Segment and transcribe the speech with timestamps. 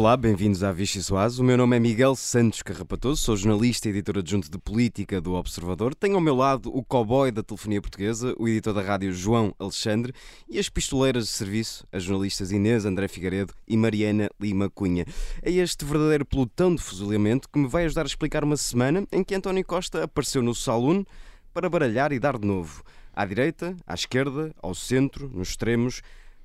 [0.00, 1.38] Olá, bem-vindos à Vichy Soaz.
[1.38, 5.34] O meu nome é Miguel Santos Carrapatoso, sou jornalista e editor adjunto de política do
[5.34, 5.94] Observador.
[5.94, 10.14] Tenho ao meu lado o cowboy da telefonia portuguesa, o editor da rádio João Alexandre
[10.48, 15.04] e as pistoleiras de serviço, as jornalistas Inês André Figueiredo e Mariana Lima Cunha.
[15.42, 19.22] É este verdadeiro pelotão de fuzilamento que me vai ajudar a explicar uma semana em
[19.22, 21.04] que António Costa apareceu no saloon
[21.52, 22.82] para baralhar e dar de novo.
[23.12, 26.00] À direita, à esquerda, ao centro, nos extremos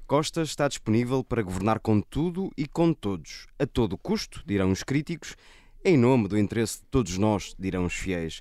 [0.07, 4.83] Costa está disponível para governar com tudo e com todos, a todo custo, dirão os
[4.83, 5.35] críticos,
[5.83, 8.39] em nome do interesse de todos nós, dirão os fiéis.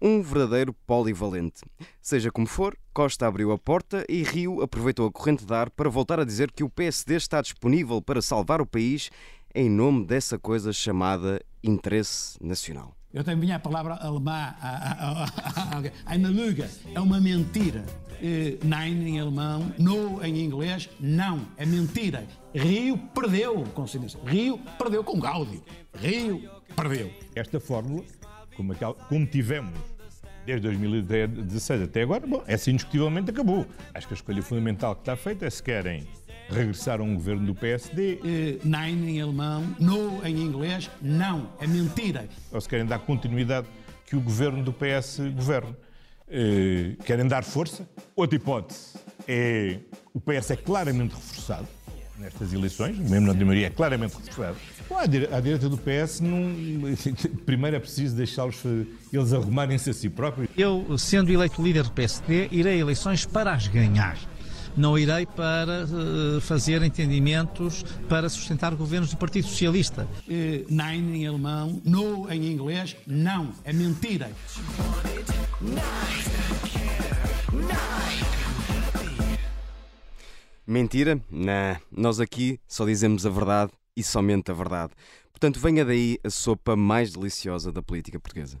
[0.00, 1.60] Um verdadeiro polivalente.
[2.00, 5.90] Seja como for, Costa abriu a porta e Rio aproveitou a corrente de ar para
[5.90, 9.10] voltar a dizer que o PSD está disponível para salvar o país
[9.54, 12.96] em nome dessa coisa chamada interesse nacional.
[13.12, 14.54] Eu tenho a palavra alemã,
[16.06, 17.84] eine Lüge, é uma mentira.
[18.22, 22.24] Eh, nein em alemão, no em inglês, não, é mentira.
[22.54, 24.18] Rio perdeu com silêncio.
[24.24, 25.62] Rio perdeu com Gáudio.
[25.94, 27.12] Rio perdeu.
[27.34, 28.02] Esta fórmula,
[28.56, 29.78] como, aquela, como tivemos
[30.46, 33.66] desde 2016 até agora, bom, essa indiscutivelmente acabou.
[33.92, 36.06] Acho que a escolha fundamental que está feita é se querem
[36.52, 38.14] regressar a um governo do PSD.
[38.14, 42.28] Uh, nein em alemão, no em inglês, não, é mentira.
[42.50, 43.66] Ou se querem dar continuidade
[44.06, 45.74] que o governo do PS governe.
[46.28, 47.86] Uh, querem dar força.
[48.16, 48.96] Outra hipótese
[49.28, 49.78] é
[50.14, 51.66] o PS é claramente reforçado
[52.18, 54.56] nestas eleições, mesmo na maioria é claramente reforçado.
[54.88, 56.54] Bom, à, direita do PS, não,
[57.44, 58.62] primeiro é preciso deixá-los
[59.12, 60.48] eles arrumarem-se a si próprios.
[60.56, 64.16] Eu, sendo eleito líder do PSD, irei a eleições para as ganhar
[64.76, 70.08] não irei para uh, fazer entendimentos para sustentar governos do Partido Socialista.
[70.26, 74.30] Uh, nein em alemão, no em inglês, não, é mentira.
[80.66, 81.20] Mentira?
[81.30, 84.92] Não, nós aqui só dizemos a verdade e somente a verdade.
[85.32, 88.60] Portanto, venha daí a sopa mais deliciosa da política portuguesa.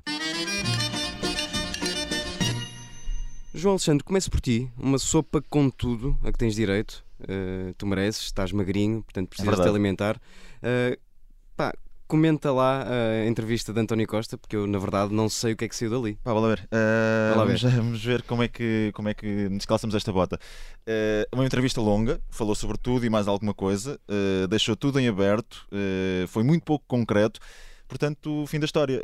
[3.54, 4.70] João Alexandre, começo por ti.
[4.78, 7.04] Uma sopa com tudo a que tens direito.
[7.20, 10.16] Uh, tu mereces, estás magrinho, portanto precisas é te alimentar.
[10.16, 10.98] Uh,
[11.54, 11.74] pá,
[12.08, 15.66] comenta lá a entrevista de António Costa, porque eu, na verdade, não sei o que
[15.66, 16.18] é que saiu dali.
[16.24, 16.68] Pá, vamos ver.
[16.72, 17.70] Uh, vamos, ver.
[17.76, 20.38] vamos ver como é que, como é que nos calçamos esta bota.
[21.30, 24.00] Uma entrevista longa, falou sobre tudo e mais alguma coisa,
[24.48, 25.66] deixou tudo em aberto,
[26.28, 27.38] foi muito pouco concreto.
[27.86, 28.98] Portanto, fim da história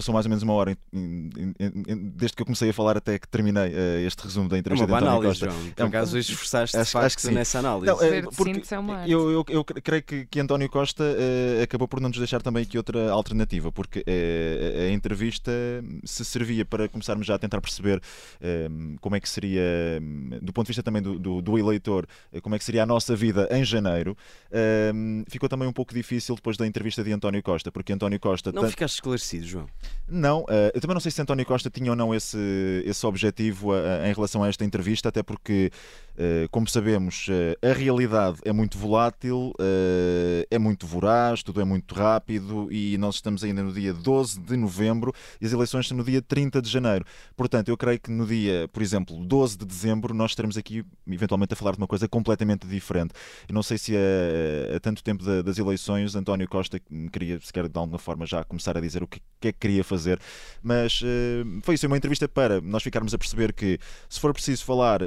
[0.00, 3.68] passou mais ou menos uma hora desde que eu comecei a falar até que terminei
[3.68, 5.50] uh, este resumo da entrevista é uma de António Costa.
[5.50, 5.70] João.
[5.70, 7.32] Por acaso esforçaste acho, acho que sim.
[7.32, 7.86] nessa análise.
[7.86, 8.50] Não, é, porque
[9.06, 12.62] eu, eu, eu, creio que, que António Costa uh, acabou por não nos deixar também
[12.62, 15.52] aqui outra alternativa, porque uh, a entrevista
[16.04, 18.00] se servia para começarmos já a tentar perceber
[19.00, 19.62] como é que seria,
[20.40, 22.06] do ponto de vista também do, do, do eleitor,
[22.42, 24.16] como é que seria a nossa vida em janeiro.
[25.28, 28.50] ficou também um pouco difícil depois da entrevista de António Costa, porque António Costa.
[28.52, 29.66] Não ficaste esclarecido, João?
[30.08, 32.36] Não, uh, eu também não sei se António Costa tinha ou não esse,
[32.84, 35.70] esse objetivo uh, em relação a esta entrevista, até porque
[36.22, 41.64] eh, como sabemos, eh, a realidade é muito volátil, eh, é muito voraz, tudo é
[41.64, 45.96] muito rápido e nós estamos ainda no dia 12 de novembro e as eleições são
[45.96, 47.06] no dia 30 de janeiro.
[47.34, 51.54] Portanto, eu creio que no dia, por exemplo, 12 de dezembro, nós estaremos aqui eventualmente
[51.54, 53.14] a falar de uma coisa completamente diferente.
[53.48, 56.78] Eu não sei se a tanto tempo das eleições António Costa
[57.10, 59.84] queria, se quer de alguma forma, já começar a dizer o que é que queria
[59.84, 60.18] fazer,
[60.62, 61.02] mas
[61.62, 65.00] foi isso, uma entrevista para nós ficarmos a perceber que se for preciso falar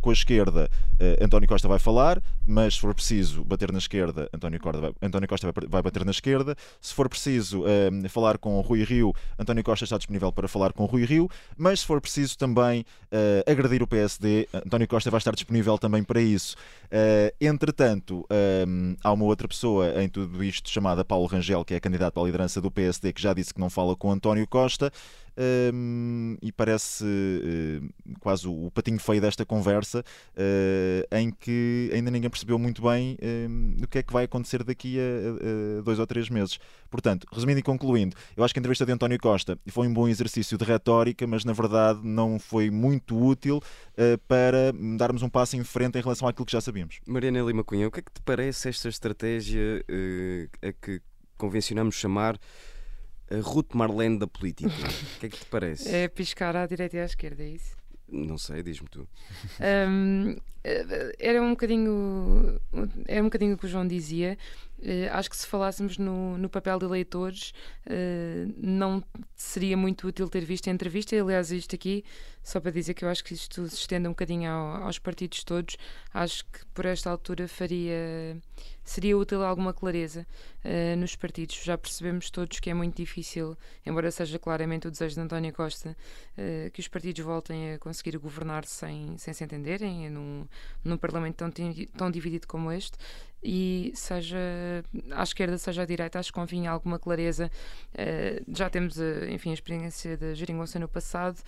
[0.00, 4.28] com as esquerda, uh, António Costa vai falar, mas se for preciso bater na esquerda,
[4.32, 6.54] António Costa vai, António Costa vai, bater na esquerda.
[6.80, 10.84] Se for preciso uh, falar com Rui Rio, António Costa está disponível para falar com
[10.84, 15.32] Rui Rio, mas se for preciso também uh, agredir o PSD, António Costa vai estar
[15.32, 16.56] disponível também para isso.
[17.40, 18.26] entretanto,
[19.02, 22.60] há uma outra pessoa em tudo isto chamada Paulo Rangel, que é candidato à liderança
[22.60, 24.92] do PSD, que já disse que não fala com António Costa
[25.40, 32.28] um, e parece uh, quase o patinho feio desta conversa, uh, em que ainda ninguém
[32.28, 36.06] percebeu muito bem uh, o que é que vai acontecer daqui a, a, dois ou
[36.06, 36.58] três meses.
[36.90, 40.08] Portanto, resumindo e concluindo, eu acho que a entrevista de António Costa foi um bom
[40.08, 43.62] exercício de retórica, mas na verdade não foi muito útil
[43.96, 47.00] eh, para darmos um passo em frente em relação àquilo que já sabíamos.
[47.06, 49.84] Mariana Lima Cunha, o que é que te parece esta estratégia
[50.62, 51.00] a que
[51.36, 52.36] convencionamos chamar
[53.30, 54.70] a Ruth Marlene da política.
[54.70, 55.94] O que é que te parece?
[55.94, 57.76] É piscar à direita e à esquerda, é isso?
[58.08, 59.08] Não sei, diz-me tu.
[59.60, 60.36] Um,
[61.18, 62.60] era um bocadinho
[63.06, 64.36] era um bocadinho o que o João dizia
[65.12, 67.52] acho que se falássemos no, no papel de eleitores,
[67.86, 69.02] uh, não
[69.36, 71.14] seria muito útil ter visto a entrevista.
[71.20, 72.04] Aliás, isto aqui,
[72.42, 75.44] só para dizer que eu acho que isto se estende um bocadinho ao, aos partidos
[75.44, 75.76] todos,
[76.12, 78.40] acho que por esta altura faria
[78.90, 80.26] seria útil alguma clareza
[80.64, 81.62] uh, nos partidos.
[81.62, 83.56] Já percebemos todos que é muito difícil,
[83.86, 85.96] embora seja claramente o desejo de António Costa,
[86.36, 90.44] uh, que os partidos voltem a conseguir governar sem, sem se entenderem num,
[90.82, 91.50] num Parlamento tão,
[91.96, 92.98] tão dividido como este.
[93.42, 94.38] E seja
[95.12, 97.50] à esquerda, seja à direita, acho que convinha alguma clareza.
[97.94, 98.96] Uh, já temos,
[99.28, 101.40] enfim, a experiência da Geringonça no passado,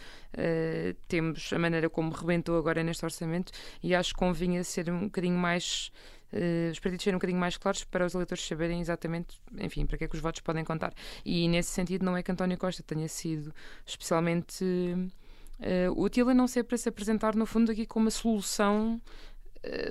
[1.07, 3.53] temos a maneira como rebentou agora neste orçamento,
[3.83, 5.93] e acho que convinha ser um bocadinho mais
[6.33, 9.99] uh, os partidos serem um bocadinho mais claros para os eleitores saberem exatamente, enfim, para
[9.99, 10.93] que é que os votos podem contar.
[11.25, 13.55] E nesse sentido, não é que António Costa tenha sido
[13.87, 19.01] especialmente uh, útil a não ser para se apresentar, no fundo, aqui como uma solução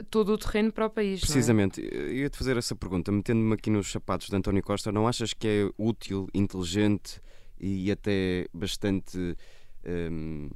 [0.09, 1.19] todo o terreno para o país.
[1.19, 1.21] É?
[1.21, 1.95] Precisamente, é?
[1.95, 5.47] eu ia-te fazer essa pergunta, metendo-me aqui nos sapatos de António Costa, não achas que
[5.47, 7.21] é útil, inteligente
[7.59, 9.35] e até bastante
[9.85, 10.49] um,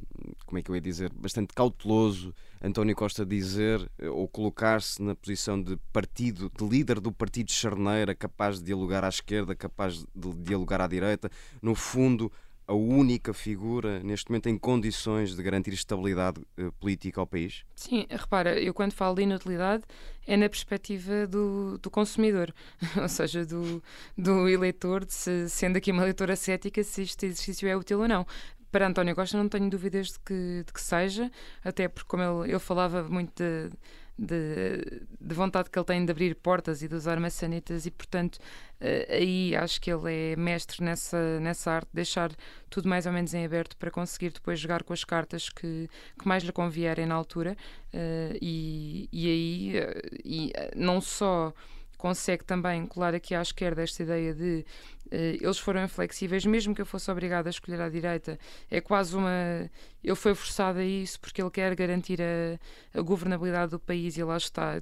[0.46, 5.16] como é que eu ia dizer, bastante cauteloso António Costa dizer eh, ou colocar-se na
[5.16, 10.34] posição de partido, de líder do partido charneira, capaz de dialogar à esquerda, capaz de
[10.38, 11.30] dialogar à direita,
[11.62, 12.32] no fundo
[12.68, 17.64] a única figura neste momento em condições de garantir estabilidade uh, política ao país?
[17.76, 19.84] Sim, repara, eu quando falo de inutilidade
[20.26, 22.54] é na perspectiva do, do consumidor,
[23.00, 23.82] ou seja, do,
[24.18, 28.26] do eleitor, se, sendo aqui uma leitora cética, se este exercício é útil ou não.
[28.72, 31.32] Para António Costa não tenho dúvidas de que, de que seja,
[31.64, 33.72] até porque como ele, ele falava muito de,
[34.18, 38.36] de, de, vontade que ele tem de abrir portas e de usar maçanetas e portanto
[38.36, 42.32] uh, aí acho que ele é mestre nessa, nessa arte de deixar
[42.70, 46.28] tudo mais ou menos em aberto para conseguir depois jogar com as cartas que, que
[46.28, 47.58] mais lhe convierem na altura
[47.94, 51.54] uh, e, e aí uh, e, não só
[51.98, 54.66] consegue também colar aqui à esquerda esta ideia de
[55.08, 58.40] uh, eles foram inflexíveis, mesmo que eu fosse obrigada a escolher à direita,
[58.70, 59.70] é quase uma.
[60.04, 64.24] Ele foi forçado a isso porque ele quer garantir a, a governabilidade do país e
[64.24, 64.74] lá está,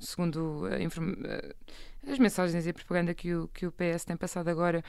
[0.00, 0.78] segundo a,
[2.06, 4.82] as mensagens e propaganda que o, que o PS tem passado agora,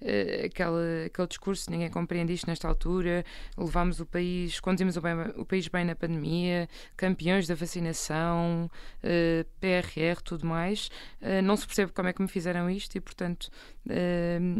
[0.00, 3.24] uh, aquele, aquele discurso, ninguém compreende isto nesta altura,
[3.56, 9.00] levámos o país, conduzimos o, bem, o país bem na pandemia, campeões da vacinação, uh,
[9.02, 10.88] eh, PRR, tudo mais.
[11.20, 13.50] Uh, não se percebe como é que me fizeram isto e, portanto,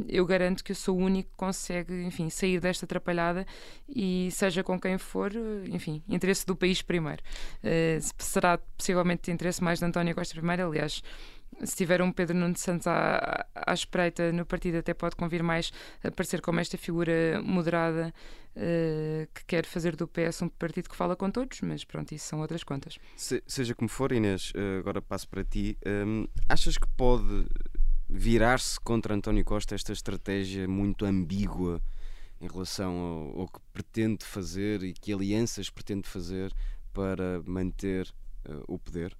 [0.08, 3.46] eu garanto que eu sou o único que consegue, enfim, sair desta atrapalhada
[3.88, 5.30] e seja com quem for,
[5.66, 7.22] enfim, interesse do país primeiro.
[8.18, 11.02] será possivelmente interesse mais de António Costa primeiro, aliás,
[11.64, 15.72] se tiver um Pedro Nuno Santos à, à espreita no partido, até pode convir mais
[16.02, 18.12] aparecer como esta figura moderada
[18.56, 22.26] uh, que quer fazer do PS um partido que fala com todos, mas pronto, isso
[22.26, 22.98] são outras contas.
[23.16, 25.76] Se, seja como for, Inês, uh, agora passo para ti.
[25.86, 27.46] Um, achas que pode
[28.08, 31.80] virar-se contra António Costa esta estratégia muito ambígua
[32.40, 36.52] em relação ao, ao que pretende fazer e que alianças pretende fazer
[36.92, 38.12] para manter
[38.48, 39.16] uh, o poder?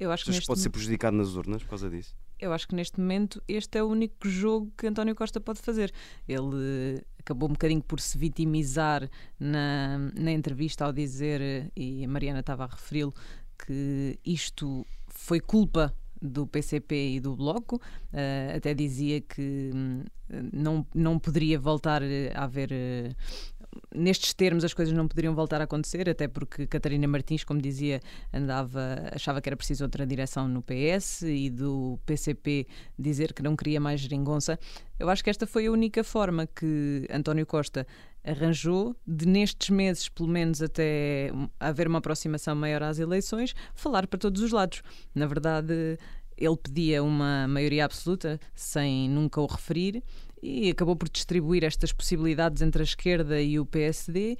[0.00, 0.46] Eu acho que neste...
[0.46, 2.16] pode ser prejudicado nas urnas por causa disso?
[2.38, 5.92] Eu acho que neste momento este é o único jogo que António Costa pode fazer.
[6.26, 9.08] Ele acabou um bocadinho por se vitimizar
[9.38, 13.12] na, na entrevista ao dizer, e a Mariana estava a referi-lo,
[13.58, 20.04] que isto foi culpa do PCP e do Bloco, uh, até dizia que hum,
[20.52, 23.59] não, não poderia voltar a haver uh,
[23.94, 28.00] nestes termos as coisas não poderiam voltar a acontecer, até porque Catarina Martins, como dizia,
[28.32, 32.66] andava, achava que era preciso outra direção no PS e do PCP
[32.98, 34.58] dizer que não queria mais geringonça.
[34.98, 37.86] Eu acho que esta foi a única forma que António Costa
[38.24, 44.18] arranjou de nestes meses, pelo menos até haver uma aproximação maior às eleições, falar para
[44.18, 44.82] todos os lados.
[45.14, 45.98] Na verdade,
[46.36, 50.02] ele pedia uma maioria absoluta sem nunca o referir
[50.42, 54.36] e acabou por distribuir estas possibilidades entre a esquerda e o PSD.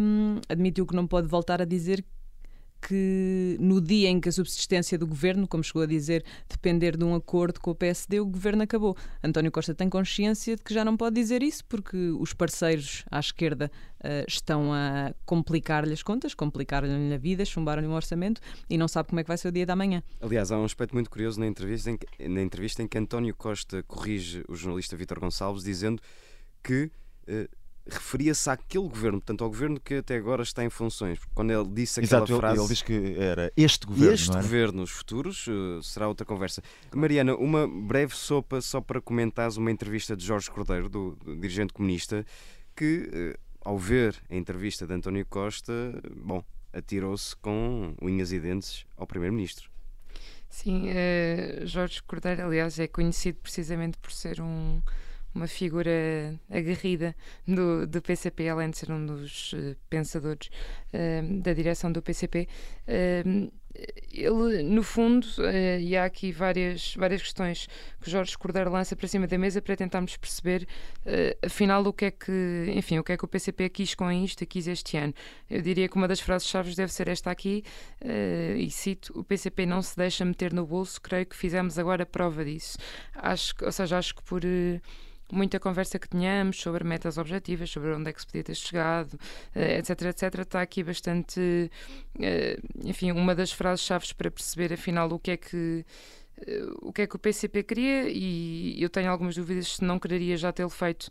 [0.00, 2.04] Um, admitiu que não pode voltar a dizer
[2.80, 7.04] que no dia em que a subsistência do governo, como chegou a dizer, depender de
[7.04, 8.96] um acordo com o PSD, o governo acabou.
[9.22, 13.20] António Costa tem consciência de que já não pode dizer isso porque os parceiros à
[13.20, 13.70] esquerda
[14.00, 19.08] uh, estão a complicar-lhe as contas, complicar-lhe a vida, chumbar-lhe um orçamento e não sabe
[19.08, 20.02] como é que vai ser o dia da manhã.
[20.20, 23.34] Aliás, há um aspecto muito curioso na entrevista em que, na entrevista em que António
[23.34, 26.00] Costa corrige o jornalista Vítor Gonçalves dizendo
[26.62, 26.90] que
[27.28, 27.59] uh,
[27.94, 31.18] referia-se àquele governo, portanto, ao governo que até agora está em funções.
[31.34, 32.60] Quando ele disse aquela Exato, frase.
[32.60, 34.14] Ele, diz que era este governo.
[34.14, 36.62] Este governo, os futuros, uh, será outra conversa.
[36.94, 41.72] Mariana, uma breve sopa só para comentares uma entrevista de Jorge Cordeiro, do, do dirigente
[41.72, 42.24] comunista,
[42.76, 45.72] que, uh, ao ver a entrevista de António Costa,
[46.16, 49.70] bom, atirou-se com unhas e dentes ao Primeiro-Ministro.
[50.48, 54.82] Sim, uh, Jorge Cordeiro, aliás, é conhecido precisamente por ser um,
[55.34, 57.14] uma figura aguerrida
[57.46, 60.50] do, do PCP, além de ser um dos uh, pensadores
[60.92, 62.48] uh, da direção do PCP.
[62.86, 63.52] Uh,
[64.12, 65.24] ele, no fundo,
[65.80, 67.68] e há aqui várias, várias questões
[68.00, 70.66] que Jorge Cordeiro lança para cima da mesa para tentarmos perceber,
[71.40, 74.44] afinal, o que é que, enfim, o que é que o PCP quis com isto,
[74.44, 75.14] quis este ano.
[75.48, 77.62] Eu diria que uma das frases-chave deve ser esta aqui,
[78.58, 82.44] e cito: o PCP não se deixa meter no bolso, creio que fizemos agora prova
[82.44, 82.76] disso.
[83.14, 84.42] Acho, ou seja, acho que por
[85.32, 89.18] muita conversa que tínhamos sobre metas objetivas, sobre onde é que se podia ter chegado,
[89.54, 91.70] etc, etc, está aqui bastante,
[92.20, 95.84] eh, enfim, uma das frases-chave para perceber afinal o que é que
[96.46, 99.98] eh, o que é que o PCP queria e eu tenho algumas dúvidas se não
[99.98, 101.08] quereria já tê-lo feito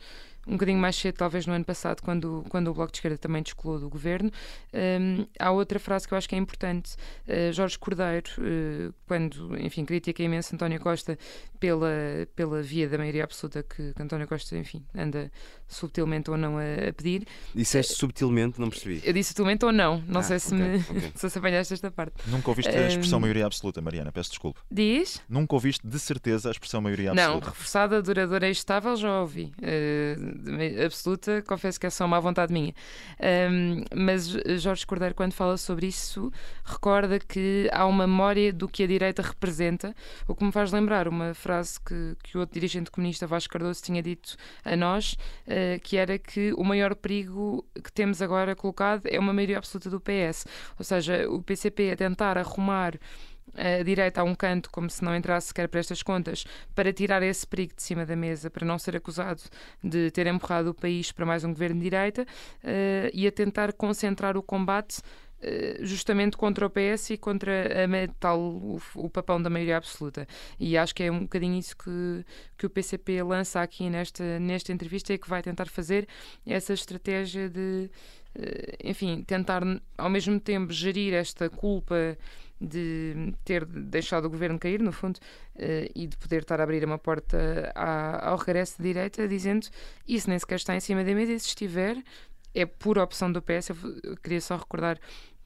[0.48, 3.44] um bocadinho mais cedo, talvez no ano passado, quando, quando o Bloco de Esquerda também
[3.44, 4.32] descolou do governo.
[4.74, 6.96] Um, há outra frase que eu acho que é importante.
[7.28, 11.18] Uh, Jorge Cordeiro, uh, quando, enfim, critica imenso António Costa
[11.60, 11.90] pela,
[12.36, 15.32] pela via da maioria absoluta que, que António Costa, enfim, anda
[15.68, 17.28] subtilmente ou não a, a pedir.
[17.54, 19.02] Disseste subtilmente, não percebi.
[19.04, 20.78] Eu disse subtilmente ou não, não ah, sei se, okay, me,
[21.08, 21.30] okay.
[21.30, 22.14] se apanhaste esta parte.
[22.28, 24.62] Nunca ouviste a expressão maioria absoluta, Mariana, peço desculpa.
[24.72, 25.22] Diz?
[25.30, 27.34] Nunca ouviste de certeza a expressão maioria absoluta.
[27.34, 29.52] Não, reforçada, duradoura e estável já ouvi.
[29.60, 30.29] Uh,
[30.86, 32.74] absoluta, confesso que é só uma vontade minha.
[33.52, 34.28] Um, mas
[34.60, 36.32] Jorge Cordeiro, quando fala sobre isso,
[36.64, 39.96] recorda que há uma memória do que a direita representa,
[40.28, 43.82] o que me faz lembrar uma frase que, que o outro dirigente comunista, Vasco Cardoso,
[43.82, 45.14] tinha dito a nós,
[45.48, 49.90] uh, que era que o maior perigo que temos agora colocado é uma maioria absoluta
[49.90, 50.46] do PS.
[50.78, 53.00] Ou seja, o PCP a tentar arrumar
[53.56, 57.22] a direita a um canto, como se não entrasse sequer para estas contas, para tirar
[57.24, 59.42] esse perigo de cima da mesa, para não ser acusado
[59.84, 63.74] de ter empurrado o país para mais um governo de direita, uh, e a tentar
[63.74, 69.42] concentrar o combate uh, justamente contra o PS e contra a, tal, o, o, papão
[69.42, 70.28] da maioria absoluta.
[70.60, 72.26] E acho que é um bocadinho isso que,
[72.58, 76.08] que o PCP lança aqui nesta, nesta entrevista e que vai tentar fazer
[76.46, 77.90] essa estratégia de,
[78.36, 79.62] uh, enfim, tentar
[79.98, 82.18] ao mesmo tempo gerir esta culpa
[82.60, 86.84] de ter deixado o governo cair, no fundo, uh, e de poder estar a abrir
[86.84, 89.68] uma porta ao regresso de direita, dizendo
[90.08, 91.98] isso nem sequer está em cima da mesa, e se estiver,
[92.54, 93.70] é pura opção do PS.
[94.04, 95.00] Eu queria só recordar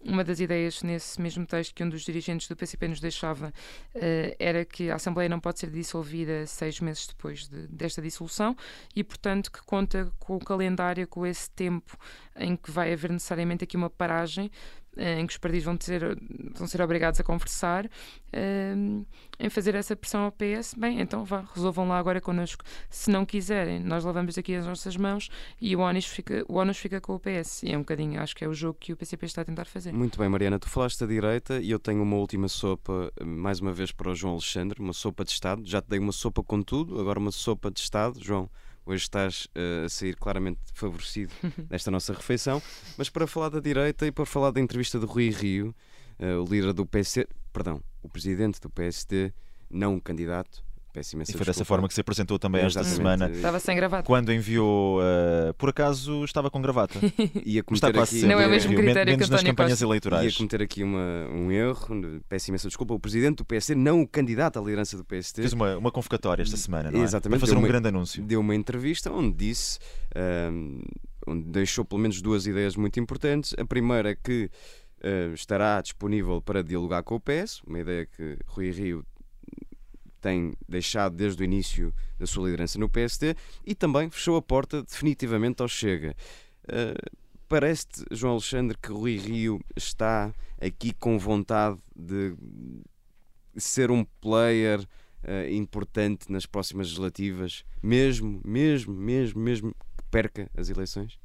[0.05, 3.53] uma das ideias nesse mesmo texto que um dos dirigentes do PCP nos deixava
[3.95, 8.55] uh, era que a Assembleia não pode ser dissolvida seis meses depois de, desta dissolução
[8.95, 11.97] e, portanto, que conta com o calendário, com esse tempo
[12.35, 16.17] em que vai haver necessariamente aqui uma paragem eh, em que os partidos vão, ter,
[16.55, 19.05] vão ser obrigados a conversar, uh,
[19.39, 22.63] em fazer essa pressão ao PS, bem, então vá, resolvam lá agora connosco.
[22.89, 26.77] Se não quiserem, nós lavamos aqui as nossas mãos e o ONUS fica, o ONUS
[26.77, 27.63] fica com o PS.
[27.63, 29.65] E é um bocadinho, acho que é o jogo que o PCP está a tentar
[29.65, 29.91] fazer.
[29.91, 33.73] Muito bem, Mariana, tu falaste da direita e eu tenho uma última sopa, mais uma
[33.73, 35.63] vez para o João Alexandre, uma sopa de Estado.
[35.65, 38.23] Já te dei uma sopa com tudo, agora uma sopa de Estado.
[38.23, 38.49] João,
[38.85, 41.31] Hoje estás uh, a sair claramente favorecido
[41.69, 42.61] nesta nossa refeição.
[42.97, 45.73] Mas para falar da direita e para falar da entrevista de Rui Rio,
[46.19, 49.33] uh, o líder do PSD, perdão, o presidente do PSD,
[49.69, 50.63] não candidato,
[50.93, 53.27] Peço imensa e foi dessa forma que se apresentou também é, esta semana.
[53.27, 54.03] Estava sem gravata.
[54.05, 56.99] Quando enviou, uh, por acaso estava com gravata.
[57.43, 59.85] Ia cometer Está aqui, não é o mesmo critério menos que nas campanhas Costa.
[59.85, 60.31] eleitorais.
[60.31, 62.93] Ia cometer aqui uma, um erro, peço imensa desculpa.
[62.93, 65.41] O presidente do PSD, não o candidato à liderança do PSD.
[65.41, 67.03] Fez uma, uma convocatória esta semana, não é?
[67.03, 67.39] Exatamente.
[67.39, 68.21] Para fazer um uma, grande anúncio.
[68.21, 69.79] Deu uma entrevista onde disse,
[70.15, 70.79] um,
[71.25, 73.55] onde deixou pelo menos duas ideias muito importantes.
[73.57, 74.47] A primeira é que
[75.03, 79.03] uh, estará disponível para dialogar com o PS, uma ideia que Rui Rio
[80.23, 84.81] tem deixado desde o início da sua liderança no PSD e também fechou a porta
[84.81, 86.15] definitivamente ao Chega.
[86.63, 92.33] Uh, Parece-te, João Alexandre, que Rui Rio está aqui com vontade de
[93.55, 100.69] ser um player uh, importante nas próximas legislativas, mesmo, mesmo, mesmo, mesmo que perca as
[100.69, 101.19] eleições?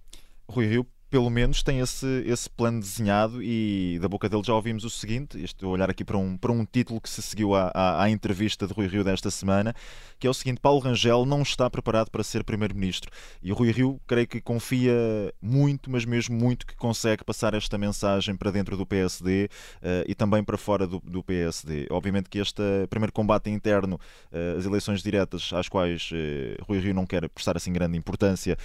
[0.47, 4.85] Rui Rio pelo menos tem esse, esse plano desenhado e da boca dele já ouvimos
[4.85, 7.71] o seguinte, estou a olhar aqui para um, para um título que se seguiu à,
[7.75, 9.75] à, à entrevista de Rui Rio desta semana,
[10.19, 13.11] que é o seguinte, Paulo Rangel não está preparado para ser Primeiro-Ministro
[13.43, 14.93] e o Rui Rio creio que confia
[15.41, 19.49] muito, mas mesmo muito que consegue passar esta mensagem para dentro do PSD uh,
[19.83, 21.87] eh, e também para fora do, do, PSD.
[21.91, 26.95] Obviamente que este primeiro combate interno, uh, as eleições diretas às quais uh, Rui Rio
[26.95, 28.57] não quer prestar assim grande importância,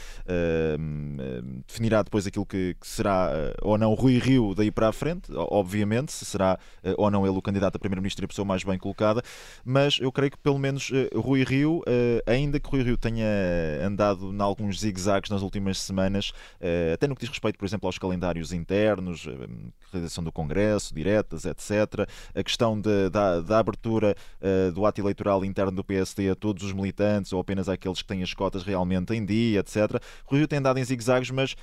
[1.68, 4.92] definirá depois aqui daquilo que, que será uh, ou não Rui Rio daí para a
[4.92, 8.46] frente, obviamente, se será uh, ou não ele o candidato a primeiro-ministro e a pessoa
[8.46, 9.22] mais bem colocada,
[9.64, 11.82] mas eu creio que pelo menos Rui Rio,
[12.26, 13.28] ainda que Rui Rio tenha
[13.86, 16.32] andado em alguns zigue-zagues nas últimas semanas,
[16.94, 19.28] até no que diz respeito, por exemplo, aos calendários internos,
[19.92, 24.16] realização do Congresso, diretas, etc., a questão de, da, da abertura
[24.74, 28.24] do ato eleitoral interno do PSD a todos os militantes ou apenas àqueles que têm
[28.24, 30.02] as cotas realmente em dia, etc.
[30.26, 31.56] Rui Rio tem dado em zigue-zagues, mas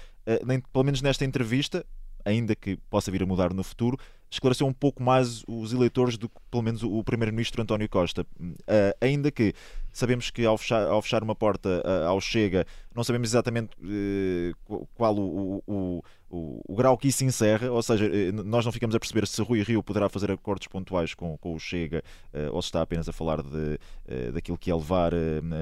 [0.72, 1.84] pelo menos nesta entrevista,
[2.24, 3.98] ainda que possa vir a mudar no futuro,
[4.30, 8.24] esclareceu um pouco mais os eleitores do que pelo menos o primeiro-ministro António Costa.
[8.40, 9.52] Uh, ainda que
[9.92, 14.86] sabemos que ao fechar, ao fechar uma porta uh, ao Chega, não sabemos exatamente uh,
[14.94, 18.08] qual o, o, o, o, grau que isso encerra, ou seja,
[18.44, 21.58] nós não ficamos a perceber se Rui Rio poderá fazer acordos pontuais com, com o
[21.58, 22.04] Chega
[22.52, 25.12] ou se está apenas a falar de, daquilo que é levar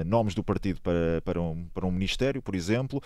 [0.05, 3.01] nomes do partido para, para, um, para um ministério, por exemplo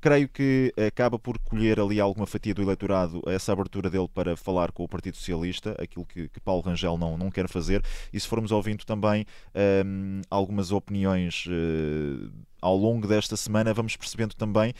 [0.00, 4.72] creio que acaba por colher ali alguma fatia do eleitorado essa abertura dele para falar
[4.72, 7.82] com o Partido Socialista, aquilo que, que Paulo Rangel não, não quer fazer.
[8.12, 9.26] E se formos ouvindo também
[9.84, 14.72] um, algumas opiniões uh, ao longo desta semana, vamos percebendo também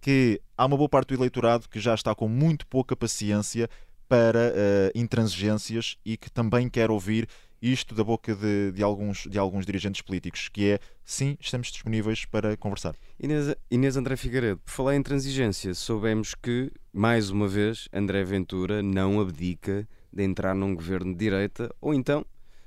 [0.00, 3.68] que há uma boa parte do eleitorado que já está com muito pouca paciência
[4.08, 7.28] para uh, intransigências e que também quer ouvir
[7.72, 12.24] isto da boca de, de, alguns, de alguns dirigentes políticos, que é sim, estamos disponíveis
[12.24, 12.94] para conversar.
[13.18, 18.82] Inês, Inês André Figueiredo, por falar em transigência, soubemos que, mais uma vez, André Ventura
[18.82, 22.24] não abdica de entrar num governo de direita, ou então,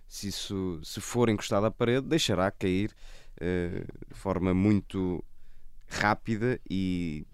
[0.08, 2.92] se isso se for encostado à parede, deixará cair
[3.36, 5.24] uh, de forma muito
[5.88, 7.26] rápida e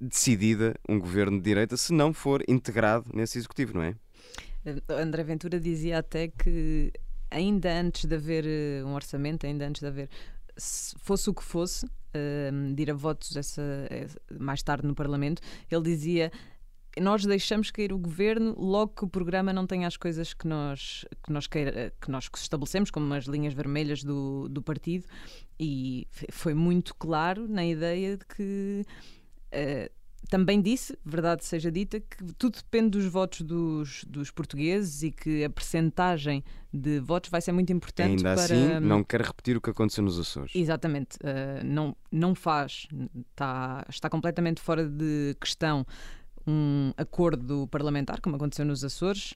[0.00, 3.96] decidida um governo de direita, se não for integrado nesse executivo, não é?
[4.88, 6.92] André Ventura dizia até que
[7.30, 10.08] ainda antes de haver eh, um orçamento, ainda antes de haver,
[10.56, 13.62] se fosse o que fosse, uh, de ir a votos essa,
[14.38, 16.32] mais tarde no Parlamento, ele dizia
[17.00, 21.04] nós deixamos cair o governo logo que o programa não tem as coisas que nós
[21.24, 25.06] que nós, queira, que nós estabelecemos como as linhas vermelhas do, do partido.
[25.60, 28.84] E foi muito claro na ideia de que
[29.52, 29.97] uh,
[30.28, 35.42] também disse, verdade seja dita, que tudo depende dos votos dos, dos portugueses e que
[35.44, 38.42] a percentagem de votos vai ser muito importante Ainda para...
[38.42, 40.52] assim, não quer repetir o que aconteceu nos Açores.
[40.54, 41.16] Exatamente.
[41.16, 42.86] Uh, não, não faz,
[43.30, 45.86] está, está completamente fora de questão
[46.46, 49.34] um acordo parlamentar, como aconteceu nos Açores,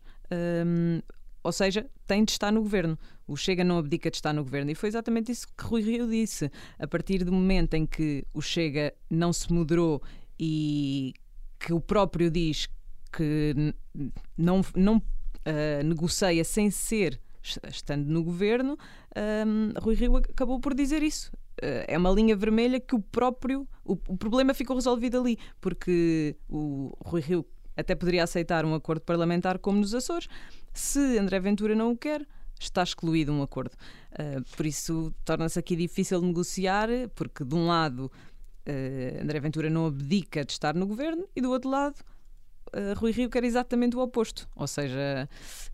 [0.66, 1.00] um,
[1.42, 2.98] ou seja, tem de estar no governo.
[3.26, 4.70] O Chega não abdica de estar no governo.
[4.70, 6.50] E foi exatamente isso que Rui Rio disse.
[6.78, 10.00] A partir do momento em que o Chega não se moderou
[10.44, 11.14] e
[11.56, 12.68] que o próprio diz
[13.12, 13.72] que
[14.36, 17.20] não, não uh, negocia sem ser
[17.68, 18.76] estando no governo,
[19.46, 21.30] um, Rui Rio acabou por dizer isso.
[21.62, 23.68] Uh, é uma linha vermelha que o próprio.
[23.84, 29.02] O, o, problema ficou resolvido ali, porque o Rui Rio até poderia aceitar um acordo
[29.02, 30.26] parlamentar como nos Açores.
[30.72, 32.26] Se André Ventura não o quer,
[32.58, 33.76] está excluído um acordo.
[34.12, 38.10] Uh, por isso torna-se aqui difícil negociar, porque de um lado
[38.66, 41.96] uh, André Ventura não abdica de estar no governo e do outro lado
[42.72, 44.48] uh, Rui Rio quer exatamente o oposto.
[44.56, 45.28] Ou seja,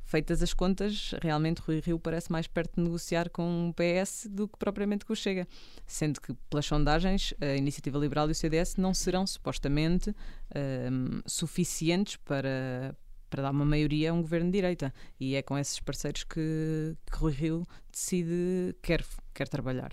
[0.04, 4.48] feitas as contas, realmente Rui Rio parece mais perto de negociar com o PS do
[4.48, 5.46] que propriamente com o Chega.
[5.86, 12.16] Sendo que, pelas sondagens, a Iniciativa Liberal e o CDS não serão supostamente uh, suficientes
[12.16, 12.96] para,
[13.30, 14.92] para dar uma maioria a um governo de direita.
[15.18, 19.92] E é com esses parceiros que, que Rui Rio decide quer, quer trabalhar.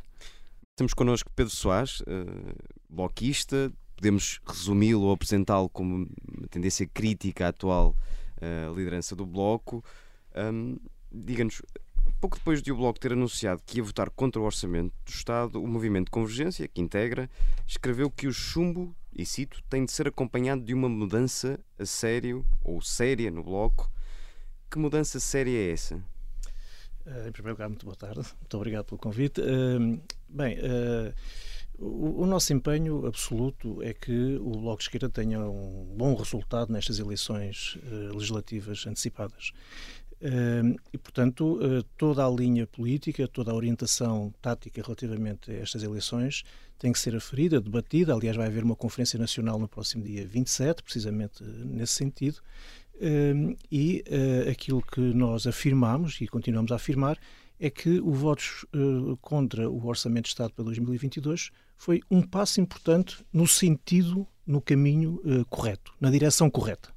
[0.75, 2.05] Temos connosco Pedro Soares, uh,
[2.89, 3.71] bloquista.
[3.95, 7.95] Podemos resumi-lo ou apresentá-lo como uma tendência crítica à atual
[8.41, 9.81] uh, liderança do Bloco.
[10.35, 10.77] Um,
[11.09, 11.61] Diga-nos,
[12.19, 15.63] pouco depois de o Bloco ter anunciado que ia votar contra o orçamento do Estado,
[15.63, 17.29] o Movimento Convergência, que integra,
[17.65, 22.45] escreveu que o chumbo, e cito, tem de ser acompanhado de uma mudança a sério
[22.61, 23.89] ou séria no Bloco.
[24.69, 25.95] Que mudança séria é essa?
[27.05, 28.27] Uh, em primeiro lugar, muito boa tarde.
[28.41, 29.39] Muito obrigado pelo convite.
[29.39, 30.01] Uh,
[30.35, 31.13] bem, uh,
[31.77, 36.71] o, o, nosso empenho absoluto é que o Bloco de Esquerda tenha um bom resultado
[36.71, 37.77] nestas eleições
[38.13, 39.51] legislativas antecipadas.
[40.93, 41.59] e, portanto,
[41.97, 46.43] toda a linha política, toda a orientação tática relativamente a estas eleições
[46.79, 48.13] tem que ser aferida, debatida.
[48.13, 52.41] Aliás, vai haver uma Conferência Nacional no próximo dia 27, precisamente nesse sentido
[53.71, 57.17] e uh, aquilo que nós afirmamos e continuamos a afirmar
[57.59, 62.61] é que o voto uh, contra o Orçamento de Estado para 2022 foi um passo
[62.61, 66.93] importante no sentido, no caminho uh, correto, na direção correta.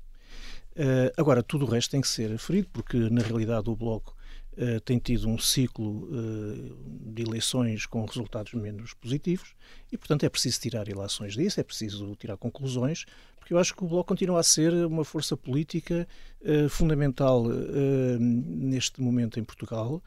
[1.17, 4.15] agora, tudo o resto tem que ser aferido, porque na realidade o Bloco
[4.59, 9.55] uh, tem tido um ciclo uh, de eleições com resultados menos positivos
[9.91, 13.05] e, portanto, é preciso tirar ilações disso, é preciso tirar conclusões,
[13.39, 16.07] porque eu acho que o Bloco continua a ser uma força política
[16.43, 17.45] uh, fundamental
[18.19, 20.03] neste momento em Portugal,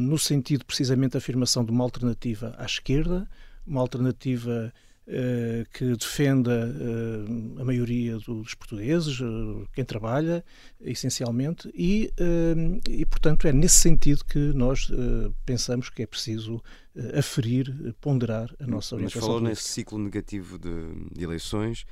[0.00, 3.28] no sentido precisamente da afirmação de uma alternativa à esquerda,
[3.66, 4.72] uma alternativa
[5.12, 9.18] eh, que defenda uh, a maioria dos portugueses,
[9.72, 10.44] quem trabalha,
[10.80, 12.12] essencialmente, e,
[12.88, 14.88] e, portanto, é nesse sentido que nós
[15.44, 16.62] pensamos que é preciso
[17.18, 20.70] aferir, ponderar a nossa orientação Mas falou nesse ciclo negativo de,
[21.12, 21.84] de eleições,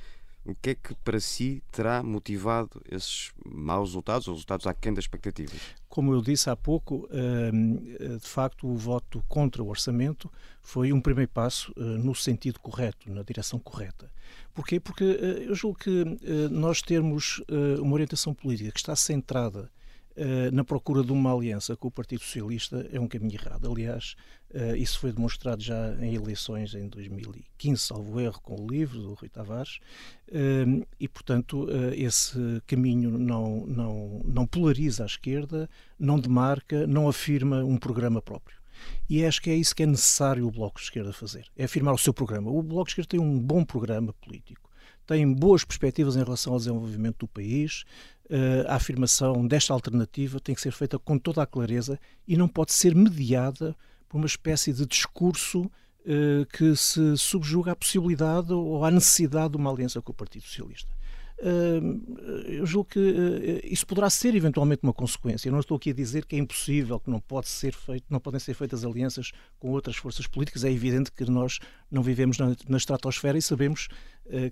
[0.45, 5.03] o que é que para si terá motivado esses maus resultados, ou resultados aquém das
[5.03, 5.59] expectativas?
[5.99, 7.75] Como eu disse há pouco, hum,
[8.17, 10.31] de facto o voto contra o orçamento
[10.61, 14.09] foi um primeiro passo hum, no sentido correto, na direção correta.
[14.53, 14.79] Porquê?
[14.79, 16.05] Porque hum, eu julgo que
[16.49, 17.43] nós termos
[17.81, 19.69] uma orientação política que está centrada
[20.21, 23.71] eh, na procura de uma aliança com o Partido Socialista é um caminho errado.
[23.71, 24.15] Aliás,
[24.53, 29.13] uh, isso foi demonstrado já em eleições em 2015, salvo erro, com o livro do
[29.13, 29.79] Rui Tavares,
[30.29, 37.63] uh, e, portanto, esse caminho não, não, não polariza a esquerda, não demarca, não afirma
[37.63, 38.57] um programa próprio.
[39.09, 41.93] E acho que é isso que é necessário o Bloco de Esquerda fazer, é afirmar
[41.93, 42.49] o seu programa.
[42.49, 44.69] O Bloco de Esquerda tem um bom programa político,
[45.05, 47.83] tem boas perspectivas em relação ao desenvolvimento do país,
[48.29, 52.47] eh, a afirmação desta alternativa tem que ser feita com toda a clareza e não
[52.47, 53.75] pode ser mediada
[54.09, 59.57] por uma espécie de discurso uh, que se subjuga à possibilidade ou à necessidade de
[59.57, 60.99] uma aliança com o Partido Socialista.
[61.41, 65.47] Uh, eu julgo que uh, isso poderá ser eventualmente uma consequência.
[65.47, 68.19] Eu não estou aqui a dizer que é impossível, que não pode ser feito, não
[68.19, 70.65] podem ser feitas alianças com outras forças políticas.
[70.65, 73.87] É evidente que nós não vivemos na, na estratosfera e sabemos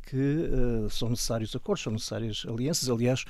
[0.03, 0.49] que
[0.89, 2.89] são necessários acordos, são necessárias alianças.
[2.89, 3.23] Aliás,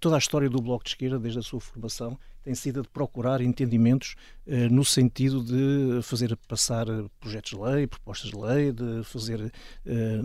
[0.00, 3.42] toda a história do Bloco de Esquerda, desde a sua formação, tem sido de procurar
[3.42, 4.14] entendimentos
[4.46, 6.86] eh, no sentido de fazer passar
[7.20, 9.52] projetos de lei, propostas de lei, de fazer,
[9.84, 10.20] eh,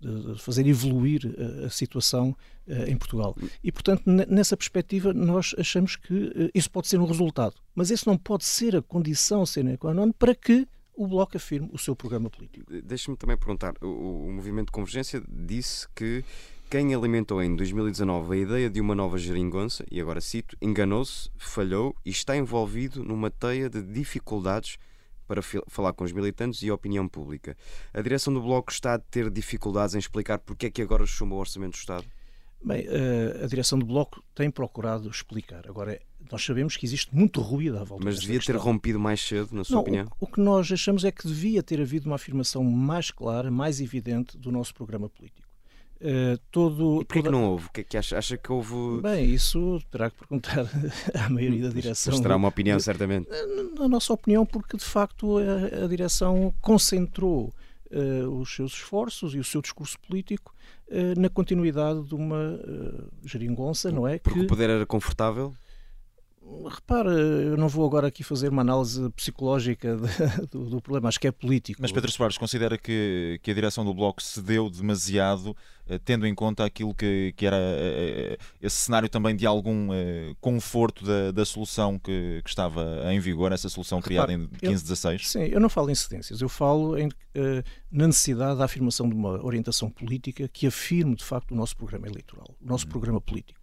[0.00, 1.22] de fazer evoluir
[1.64, 3.36] a situação eh, em Portugal.
[3.62, 7.54] E, portanto, nessa perspectiva, nós achamos que isso pode ser um resultado.
[7.72, 11.68] Mas esse não pode ser a condição sine qua non para que o Bloco afirme
[11.72, 12.66] o seu programa político.
[12.82, 16.24] Deixe-me também perguntar: o, o Movimento de Convergência disse que
[16.70, 21.94] quem alimentou em 2019 a ideia de uma nova geringonça, e agora cito, enganou-se, falhou
[22.04, 24.78] e está envolvido numa teia de dificuldades
[25.26, 27.56] para falar com os militantes e a opinião pública.
[27.92, 31.38] A direção do Bloco está a ter dificuldades em explicar porque é que agora chumou
[31.38, 32.04] o Orçamento do Estado?
[32.64, 35.68] Bem, a, a direção do Bloco tem procurado explicar.
[35.68, 36.00] Agora,
[36.32, 39.64] nós sabemos que existe muito ruído à volta Mas devia ter rompido mais cedo, na
[39.64, 40.06] sua Não, opinião?
[40.18, 43.82] O, o, que nós achamos é que devia ter havido uma afirmação mais clara, mais
[43.82, 45.46] evidente do nosso programa político.
[46.00, 47.28] Uh, todo, e porquê toda...
[47.28, 47.66] que não houve?
[47.66, 48.18] O que é que acha?
[48.18, 49.02] Acha que houve.
[49.02, 50.66] Bem, isso terá que perguntar
[51.14, 52.12] à maioria da direção.
[52.12, 53.28] Mas terá uma opinião, certamente.
[53.78, 57.52] Na nossa opinião, porque de facto a, a direção concentrou
[57.92, 60.52] uh, os seus esforços e o seu discurso político
[60.88, 62.58] uh, na continuidade de uma
[63.24, 64.18] geringonça, não é?
[64.18, 64.44] Porque que...
[64.46, 65.54] o poder era confortável?
[66.68, 71.20] Repara, eu não vou agora aqui fazer uma análise psicológica de, do, do, problema, acho
[71.20, 71.80] que é político.
[71.80, 75.56] Mas Pedro Soares considera que, que a direção do Bloco cedeu demasiado,
[75.88, 80.34] eh, tendo em conta aquilo que, que era eh, esse cenário também de algum eh,
[80.40, 85.28] conforto da, da solução que, que, estava em vigor, essa solução criada em 1516?
[85.28, 87.08] Sim, eu não falo em cedências, eu falo em,
[87.90, 92.06] na necessidade da afirmação de uma orientação política que afirme de facto o nosso programa
[92.06, 92.90] eleitoral, o nosso hum.
[92.90, 93.61] programa político.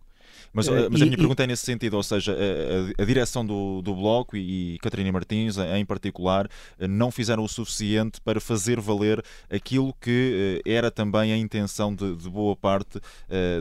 [0.53, 1.17] Mas, uh, mas e, a minha e...
[1.17, 4.79] pergunta é nesse sentido, ou seja, a, a, a direção do, do Bloco e, e
[4.79, 10.89] Catarina Martins, em particular, eh, não fizeram o suficiente para fazer valer aquilo que era
[10.91, 12.99] também a intenção de, de boa parte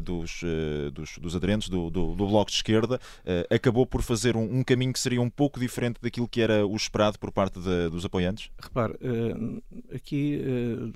[0.02, 0.42] dos,
[0.92, 3.00] dos, dos, aderentes do, do, do, Bloco de Esquerda,
[3.50, 6.76] acabou por fazer um, um, caminho que seria um pouco diferente daquilo que era o
[6.76, 8.50] esperado por parte de, dos apoiantes?
[8.60, 8.94] Repare,
[9.94, 10.40] aqui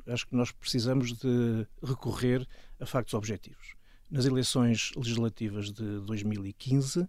[0.06, 2.46] acho que nós precisamos de recorrer
[2.80, 3.81] a factos objetivos
[4.12, 7.08] nas eleições legislativas de 2015,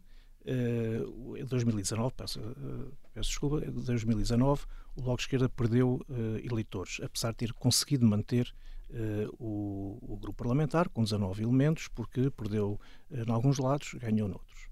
[1.48, 7.38] 2019, peço, eh, peço desculpa, 2019, o Bloco de Esquerda perdeu uh, eleitores, apesar de
[7.38, 8.54] ter conseguido manter
[8.90, 14.28] uh, o, o, grupo parlamentar com 19 elementos, porque perdeu uh, em alguns lados, ganhou
[14.28, 14.70] noutros.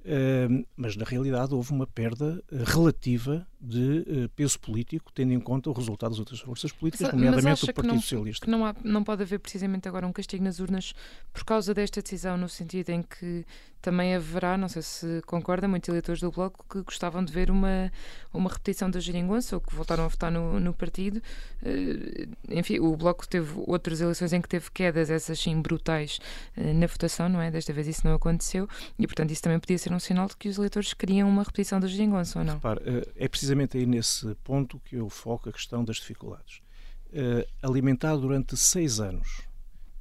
[0.00, 5.68] Uh, mas na realidade houve uma perda relativa de uh, peso político, tendo em conta
[5.68, 8.44] o resultado das outras forças políticas, nomeadamente o Partido não, Socialista.
[8.44, 10.94] Que não, há, não pode haver precisamente agora um castigo nas urnas
[11.32, 13.44] por causa desta decisão, no sentido em que
[13.80, 17.92] também haverá, não sei se concorda, muitos eleitores do Bloco que gostavam de ver uma,
[18.32, 21.22] uma repetição da geringonça ou que voltaram a votar no, no partido.
[21.62, 26.18] Uh, enfim, o Bloco teve outras eleições em que teve quedas, essas sim brutais,
[26.56, 27.50] uh, na votação, não é?
[27.50, 28.68] Desta vez isso não aconteceu
[28.98, 31.78] e, portanto, isso também podia ser um sinal de que os eleitores queriam uma repetição
[31.78, 32.54] da geringonça ou não?
[32.54, 32.80] Repare,
[33.16, 36.60] é preciso precisamente aí nesse ponto que eu foco a questão das dificuldades.
[37.06, 39.42] Uh, alimentado durante seis anos,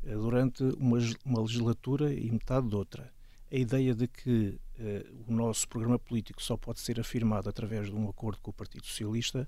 [0.04, 3.10] uh, durante uma, uma, legislatura e metade de outra,
[3.50, 7.96] a ideia de que uh, o nosso programa político só pode ser afirmado através de
[7.96, 9.48] um acordo com o Partido Socialista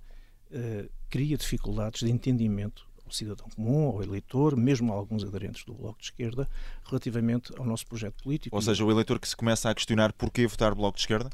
[1.12, 5.99] cria dificuldades de entendimento ao cidadão comum, ao eleitor, mesmo a alguns aderentes do Bloco
[5.99, 6.49] de Esquerda,
[6.85, 8.55] relativamente ao nosso projeto político.
[8.55, 11.29] Ou seja, o eleitor que se começa a questionar porquê votar Bloco de Esquerda?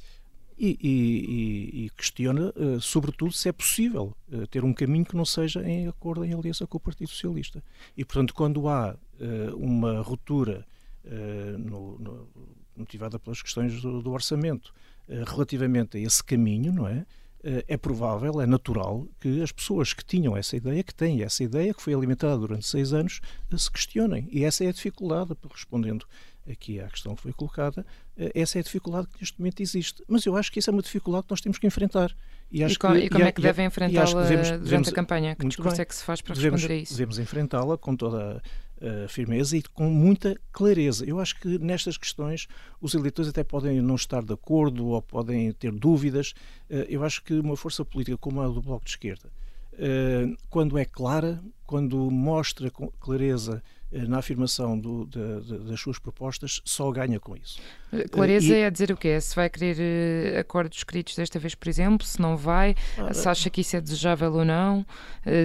[0.57, 5.25] E, e, e questiona, uh, sobretudo, se é possível uh, ter um caminho que não
[5.25, 7.63] seja em acordo, em aliança com o Partido Socialista.
[7.95, 10.65] E, portanto, quando há uh, uma ruptura
[11.59, 12.27] no, no,
[12.75, 14.73] motivada pelas questões do, do orçamento
[15.07, 17.05] relativamente a esse caminho, não é?
[17.67, 21.75] é provável, é natural que as pessoas que tinham essa ideia, que têm essa ideia,
[21.75, 23.21] que foi alimentada durante seis anos,
[23.55, 24.27] se questionem.
[24.31, 26.07] E essa é a dificuldade, respondendo
[26.49, 27.85] aqui à questão que foi colocada,
[28.17, 30.03] eh, essa é a dificuldade que neste momento existe.
[30.07, 32.15] Mas eu acho que essa é uma dificuldade que nós temos que enfrentar.
[32.51, 35.35] E, e, com, que, e como e, é que devem enfrentá-la durante devemos, a campanha?
[35.35, 36.93] Que discurso bem, é que se faz para devemos, responder a isso?
[36.93, 38.41] Devemos enfrentá-la com toda
[38.81, 41.05] a firmeza e com muita clareza.
[41.05, 42.47] Eu acho que nestas questões
[42.81, 46.33] os eleitores até podem não estar de acordo ou podem ter dúvidas.
[46.69, 49.31] Eh, eu acho que uma força política como a do Bloco de Esquerda,
[49.73, 56.61] eh, quando é clara, quando mostra com clareza eh, na afirmação do, das suas propostas,
[56.65, 57.59] só ganha com isso.
[57.91, 59.19] Eh, clareza e, é dizer o quê?
[59.21, 63.49] Se vai querer acordos escritos desta vez, por exemplo, se não vai, ah, se acha
[63.49, 64.85] que isso é desejável ou não,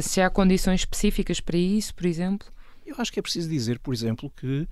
[0.03, 2.49] se há condições específicas para isso, por exemplo?
[2.85, 4.67] Eu acho que é preciso dizer, por exemplo, que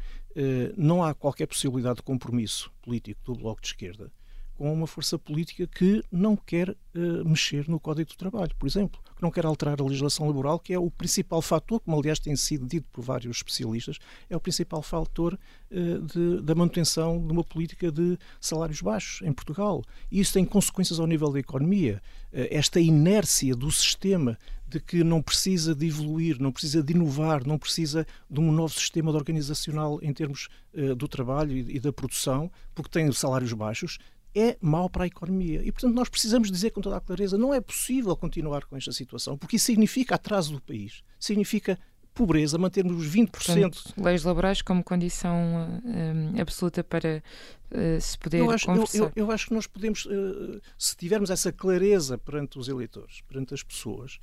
[0.76, 4.10] não há qualquer possibilidade de compromisso político do Bloco de Esquerda
[4.58, 9.00] com uma força política que não quer uh, mexer no Código do Trabalho, por exemplo,
[9.14, 12.34] que não quer alterar a legislação laboral, que é o principal fator, como aliás tem
[12.34, 15.38] sido dito por vários especialistas, é o principal fator
[15.70, 19.84] uh, de, da manutenção de uma política de salários baixos em Portugal.
[20.10, 22.02] E isso tem consequências ao nível da economia.
[22.32, 24.36] Uh, esta inércia do sistema
[24.68, 28.74] de que não precisa de evoluir, não precisa de inovar, não precisa de um novo
[28.74, 33.98] sistema organizacional em termos uh, do trabalho e, e, da produção, porque tem salários baixos,
[34.38, 35.62] é mau para a economia.
[35.64, 38.92] E, portanto, nós precisamos dizer com toda a clareza: não é possível continuar com esta
[38.92, 41.78] situação, porque isso significa atraso do país, significa
[42.18, 43.30] pobreza, mantermos os 20%.
[43.30, 47.22] Portanto, leis laborais como condição um, absoluta para
[47.70, 48.98] uh, se poder eu acho, conversar.
[48.98, 53.20] Eu, eu, eu, acho que nós podemos, uh, se tivermos essa clareza perante os eleitores,
[53.28, 54.18] perante as pessoas,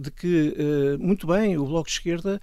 [0.00, 0.54] de que,
[0.98, 2.40] muito bem, o Bloco de Esquerda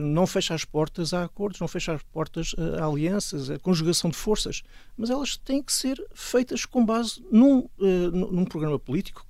[0.00, 4.16] não fecha as portas a acordos, não fecha as portas a alianças, a conjugação de
[4.16, 4.62] forças,
[4.96, 9.24] mas elas têm que ser feitas com base num, num programa político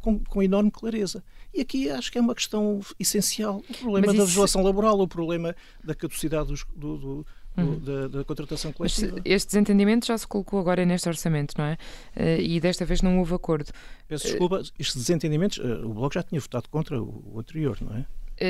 [0.00, 1.24] com, com enorme clareza.
[1.54, 3.62] E aqui acho que é uma questão essencial.
[3.68, 7.26] O problema Mas da legislação laboral, o problema da caducidade dos, do, do
[7.56, 7.78] Hum.
[7.78, 9.20] Da, da, contratação coletiva.
[9.24, 11.78] Este desentendimento já se colocou agora neste orçamento, não é?
[12.16, 13.70] Uh, e desta vez não houve acordo.
[14.08, 18.06] Peço desculpa, estes desentendimentos, uh, o Bloco já tinha votado contra o, anterior, não é?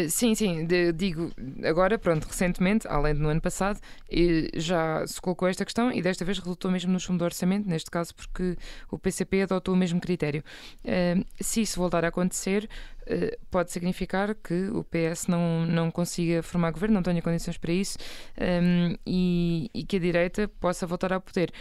[0.08, 1.30] Sim, sim, digo
[1.62, 3.78] agora, pronto, recentemente, além do no ano passado,
[4.54, 7.90] já se colocou esta questão e desta vez resultou mesmo no chumbo do orçamento, neste
[7.90, 8.56] caso porque
[8.90, 10.42] o PCP adotou o mesmo critério.
[11.38, 12.66] Se isso voltar a acontecer,
[13.50, 17.98] pode significar que o PS não, não consiga formar governo, não tenha condições para isso
[18.40, 21.52] um, e, e, que a direita possa voltar ao poder.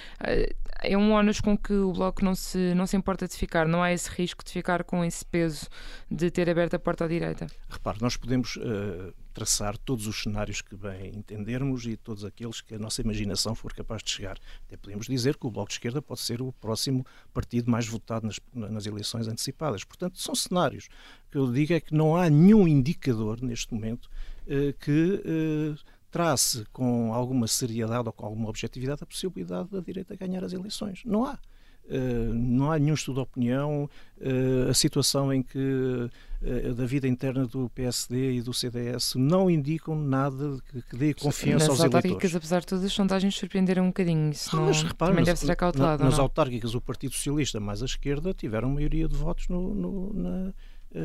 [0.81, 3.83] é um ónus com que o Bloco não se, não se importa de ficar, não
[3.83, 5.67] há esse risco de ficar com esse peso
[6.09, 7.47] de ter aberto a porta à direita.
[7.69, 12.75] Repare, nós podemos uh, traçar todos os cenários que bem entendermos e todos aqueles que
[12.75, 14.37] a nossa imaginação for capaz de chegar.
[14.67, 18.27] Até podemos dizer que o Bloco de Esquerda pode ser o próximo partido mais votado
[18.27, 19.83] nas, nas eleições antecipadas.
[19.83, 20.87] Portanto, são cenários.
[21.27, 24.09] O que eu digo é que não há nenhum indicador neste momento
[24.47, 25.21] uh, que.
[25.25, 30.53] Uh, trace com alguma seriedade ou com alguma objetividade a possibilidade da direita ganhar as
[30.53, 31.01] eleições.
[31.03, 31.39] Não há.
[31.85, 33.89] Uh, não há nenhum estudo de opinião.
[34.17, 39.49] Uh, a situação em que uh, da vida interna do PSD e do CDS não
[39.49, 40.57] indicam nada
[40.89, 42.35] que, dê confiança nas aos eleitores.
[42.35, 44.31] apesar de tudo, as sondagens surpreenderam um bocadinho.
[44.31, 46.03] Isso não, mas repare, também deve ser acautelado.
[46.03, 50.13] Na, nas autárquicas, o Partido Socialista mais a esquerda tiveram maioria de votos no, no
[50.13, 50.53] na eh,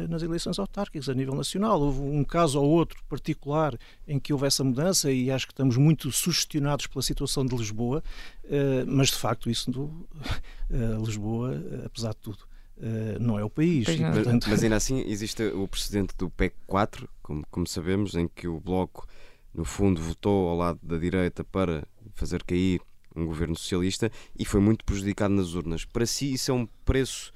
[0.08, 1.80] nas eleições autárquicas a nível nacional.
[1.80, 5.76] Houve um caso ou outro particular em que houve essa mudança e acho que estamos
[5.76, 8.02] muito sugestionados pela situação de Lisboa,
[8.44, 10.06] eh, mas de facto isso do,
[10.70, 12.48] eh, Lisboa, apesar de tudo,
[12.78, 13.88] uh, não é o país.
[13.88, 18.28] E, portanto, Mas ainda assim existe o precedente do PEC 4, como, como sabemos, em
[18.28, 19.06] que o Bloco,
[19.54, 22.80] no fundo, votou ao lado da direita para fazer cair
[23.14, 25.84] um governo socialista e foi muito prejudicado nas urnas.
[25.84, 27.32] Para si, isso é um preço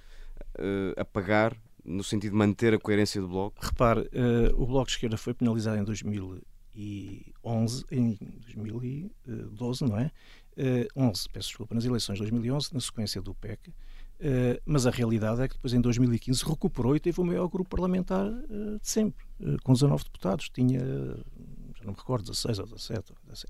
[0.58, 3.56] eh, a pagar no sentido de manter a coerência do Bloco?
[3.60, 10.10] Repare, eh, o Bloco de Esquerda foi penalizado em 2011, em 2012, não é?
[10.56, 13.72] Eh, 11, peço desculpa, nas eleições de 2011, na sequência do PEC.
[14.20, 17.70] Eh, mas a realidade é que depois, em 2015, recuperou e teve o maior grupo
[17.70, 19.24] parlamentar eh, de sempre,
[19.62, 20.50] com 19 deputados.
[20.50, 23.12] Tinha, já não me recordo, 16 ou 17.
[23.12, 23.48] ou assim.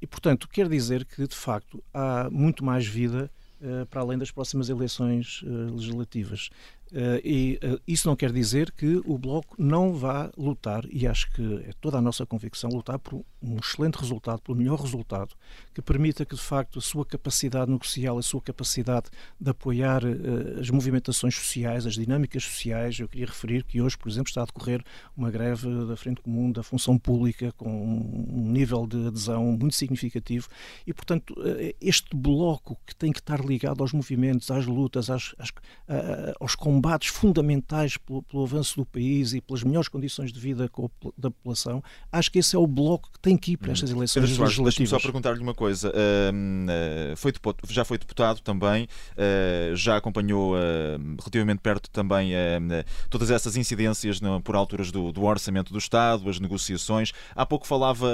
[0.00, 3.30] E, portanto, quer dizer que, de facto, há muito mais vida
[3.90, 6.48] para além das próximas eleições legislativas.
[6.94, 11.30] Eh, e eh, isso não quer dizer que o Bloco não vá lutar, e acho
[11.32, 15.34] que é toda a nossa convicção, lutar por um excelente resultado, pelo melhor resultado,
[15.74, 19.06] que permita que, de facto, a sua capacidade negocial, a sua capacidade
[19.40, 23.00] de apoiar eh, as movimentações sociais, as dinâmicas sociais.
[23.00, 24.82] Eu queria referir que hoje, por exemplo, está a decorrer
[25.16, 30.48] uma greve da Frente Comum da Função Pública com um nível de adesão muito significativo
[30.86, 31.34] e, portanto,
[31.80, 35.52] este bloco que tem que estar ligado aos movimentos, às lutas, às, às,
[36.40, 40.70] aos combates fundamentais pelo, pelo avanço do país e pelas melhores condições de vida
[41.16, 44.22] da população, acho que esse é o bloco que tem que ir para estas eleições
[44.22, 44.90] Pedro Soares, deixe-me legislativas.
[44.90, 45.92] só perguntar-lhe uma coisa.
[45.94, 50.58] Ah, foi depo- já foi deputado também, ah, já acompanhou ah,
[51.20, 52.32] relativamente perto também
[53.10, 57.12] todas essas incidências no- por alturas do, do orçamento do Estado, as negociações.
[57.34, 58.08] Há pouco falava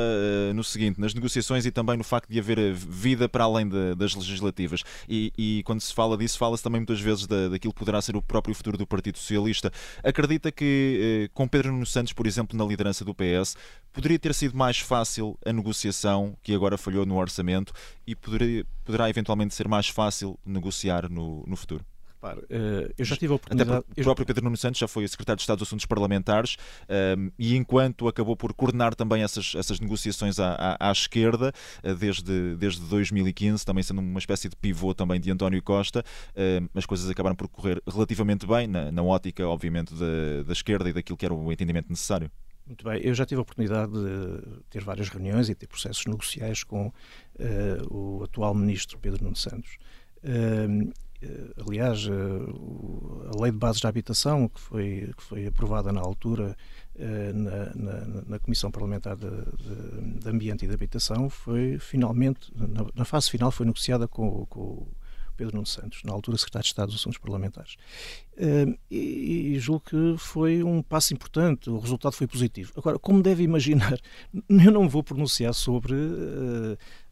[0.54, 4.14] no seguinte, nas negociações e também no facto de haver vida para além de- das
[4.14, 4.83] legislativas.
[5.09, 8.16] E, e quando se fala disso, fala-se também muitas vezes da, daquilo que poderá ser
[8.16, 9.73] o próprio futuro do Partido Socialista.
[10.05, 13.57] Acredita que eh, com Pedro Nuno Santos, por exemplo, na liderança do PS,
[13.92, 17.73] poderia ter sido mais fácil a negociação que agora falhou no orçamento
[18.07, 21.85] e poderia, poderá eventualmente ser mais fácil negociar no, no futuro?
[22.22, 23.85] Repare, eh, eu já tive a Até oportunidade.
[23.87, 26.56] porque o próprio Pedro Nuno Santos já foi secretário de Estado dos Assuntos Parlamentares
[26.87, 31.50] ehm, e enquanto acabou por coordenar também essas, essas negociações à, à- à esquerda
[31.83, 36.04] eh, desde, desde 2015, também sendo uma espécie de pivô também de António Costa,
[36.37, 40.90] ehm, as coisas acabaram por correr relativamente bem na, na ótica, obviamente, da, da esquerda
[40.90, 42.30] e daquilo que era o entendimento necessário.
[42.66, 46.62] Muito bem, eu já tive a oportunidade de ter várias reuniões e ter processos negociais
[46.64, 46.92] com
[47.38, 49.78] eh, o atual ministro Pedro Nuno Santos.
[50.22, 50.68] Eh,
[51.66, 56.56] aliás, eh, a lei de bases da habitação, que foi, que foi aprovada na altura
[56.96, 62.50] eh, na, na- na Comissão Parlamentar de, de- de Ambiente e de Habitação, foi finalmente,
[62.56, 64.88] na, na fase final, foi negociada com, com o
[65.37, 67.76] Pedro Nuno Santos, na altura secretário de Estado dos Assuntos Parlamentares.
[68.37, 72.72] Eh, e, e julgo que foi um passo importante, o resultado foi positivo.
[72.76, 73.98] Agora, como deve imaginar,
[74.48, 75.94] eu não vou pronunciar sobre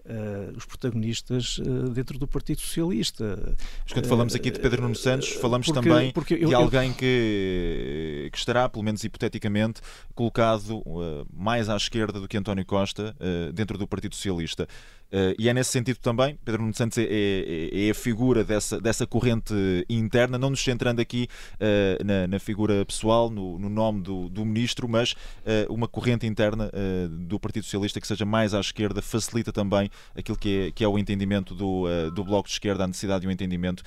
[0.08, 0.12] eh,
[0.48, 3.38] eh, os protagonistas eh, dentro do Partido Socialista.
[3.84, 6.58] Mas quando falamos aqui de Pedro Nuno Santos, falamos Porque- também porque eu- de eu-
[6.60, 9.80] alguém que, que estará, pelo menos hipoteticamente,
[10.14, 14.66] colocado uh, mais à esquerda do que António Costa uh, dentro do Partido Socialista.
[15.10, 18.78] Uh, e é nesse sentido também, Pedro Nuno Santos é, é- é a figura dessa,
[18.78, 19.54] dessa corrente
[19.88, 24.44] interna, não nos centrando aqui uh, na, na figura pessoal, no, no nome do, do
[24.44, 26.70] ministro, mas uh, uma corrente interna
[27.10, 30.88] do Partido Socialista que seja mais à esquerda facilita também aquilo que é, que é
[30.88, 33.82] o entendimento do, do Bloco de Esquerda, a necessidade de um entendimento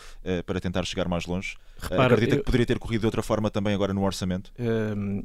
[0.45, 1.55] para tentar chegar mais longe.
[1.79, 4.51] Repara, acredita eu- que poderia ter corrido de outra forma também agora no orçamento?
[4.59, 5.23] Hum,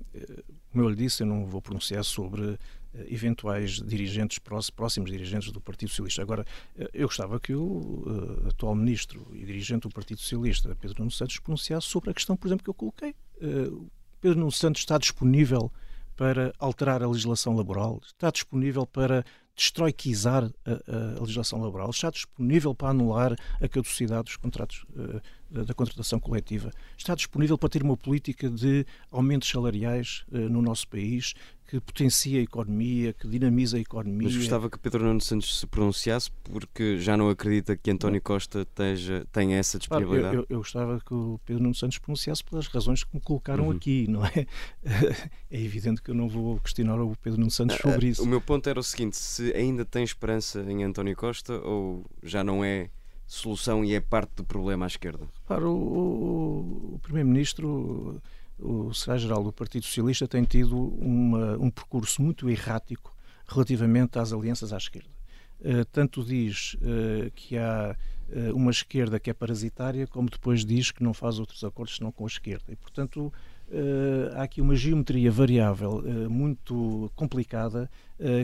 [0.73, 2.59] como eu lhe disse, eu não vou pronunciar sobre
[3.09, 4.39] eventuais dirigentes,
[4.75, 6.23] próximos dirigentes do Partido Socialista.
[6.23, 6.45] Agora,
[6.77, 8.05] eh, eu gostava que o
[8.45, 12.37] eh, atual ministro e dirigente do Partido Socialista, Pedro Nuno Santos, pronunciasse sobre a questão,
[12.37, 13.15] por exemplo, que eu coloquei.
[13.41, 13.71] Eh,
[14.21, 15.71] Pedro Nuno Santos está disponível
[16.17, 19.25] para alterar a legislação laboral, está disponível para
[19.57, 25.73] destroiquizar a, a legislação laboral, está disponível para anular a caducidade dos contratos eh, da,
[25.73, 31.33] contratação coletiva, está disponível para ter uma política de aumentos salariais eh, no nosso país
[31.67, 34.29] que potencia a economia, que dinamiza a economia.
[34.29, 38.65] Mas gostava que Pedro Nuno Santos se pronunciasse porque já não acredita que António Costa
[38.65, 40.37] teja, tenha essa Claro, eu, disponibilidade.
[40.37, 43.73] eu- eu gostava que o Pedro Nuno Santos pronunciasse pelas razões que me colocaram Uhum.
[43.73, 44.47] aqui, não é?
[45.51, 48.23] É evidente que eu não vou questionar o Pedro Nuno Santos sobre Ah, isso.
[48.23, 52.45] O meu ponto era o seguinte: se ainda tem esperança em António Costa ou já
[52.45, 52.91] não é
[53.27, 55.27] solução e é parte do problema à esquerda?
[55.47, 58.21] Claro, o, o- o Primeiro-Ministro,
[58.59, 63.15] o secretário-geral do Partido Socialista, tem tido uma- um percurso muito errático
[63.47, 65.11] relativamente às alianças à esquerda.
[65.61, 67.97] Eh, tanto diz eh, que há
[68.31, 72.11] eh, uma esquerda que é parasitária, como depois diz que não faz outros acordos senão
[72.13, 72.73] com a esquerda.
[72.73, 73.33] E, portanto,
[74.35, 77.91] há aqui uma geometria variável muito complicada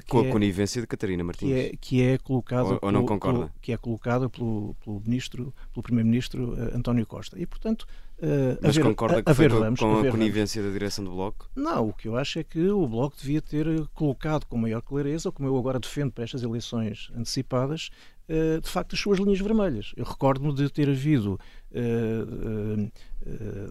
[0.09, 3.07] com a é, conivência de Catarina Martins que é, que é colocada ou, ou não
[3.07, 7.87] concorda pelo, que é colocada pelo, pelo ministro pelo primeiro-ministro António Costa e portanto
[8.23, 11.11] Uh, Mas ver, concorda a, que a foi com a, a conivência da direção do
[11.11, 11.51] Bloco?
[11.57, 15.33] Não, o que eu acho é que o Bloco devia ter colocado com maior clareza,
[15.33, 17.91] como eu agora defendo para estas eleições antecipadas,
[18.29, 19.93] uh, de facto as suas linhas vermelhas.
[19.97, 21.33] Eu recordo-me de ter havido
[21.73, 22.93] uh,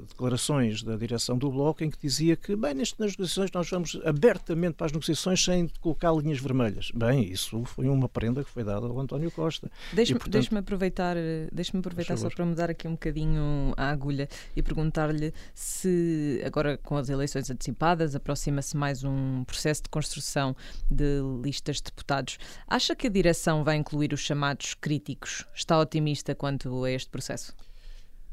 [0.07, 4.75] declarações da direção do Bloco em que dizia que, bem, nas negociações nós vamos abertamente
[4.75, 6.91] para as negociações sem colocar linhas vermelhas.
[6.93, 9.69] Bem, isso foi uma prenda que foi dada ao António Costa.
[9.93, 11.15] Deixe-me deixe aproveitar,
[11.51, 16.95] deixe aproveitar só para mudar aqui um bocadinho a agulha e perguntar-lhe se, agora com
[16.95, 20.55] as eleições antecipadas, aproxima-se mais um processo de construção
[20.89, 22.37] de listas de deputados.
[22.67, 25.45] Acha que a direção vai incluir os chamados críticos?
[25.53, 27.53] Está otimista quanto a este processo?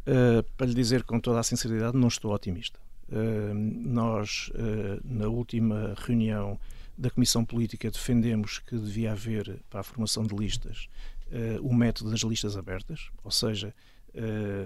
[0.09, 2.81] Uh, para lhe dizer com toda a sinceridade, não estou otimista.
[3.11, 6.59] Uh, nós, uh, na última reunião
[6.97, 10.89] da Comissão Política, defendemos que devia haver, para a formação de listas,
[11.61, 13.73] o método das listas abertas, ou seja,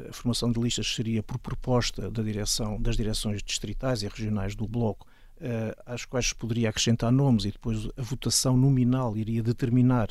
[0.08, 4.66] a formação de listas seria por proposta da direção, das direções distritais e regionais do
[4.66, 5.06] Bloco,
[5.84, 10.08] às quais se poderia acrescentar nomes e depois a votação nominal iria determinar,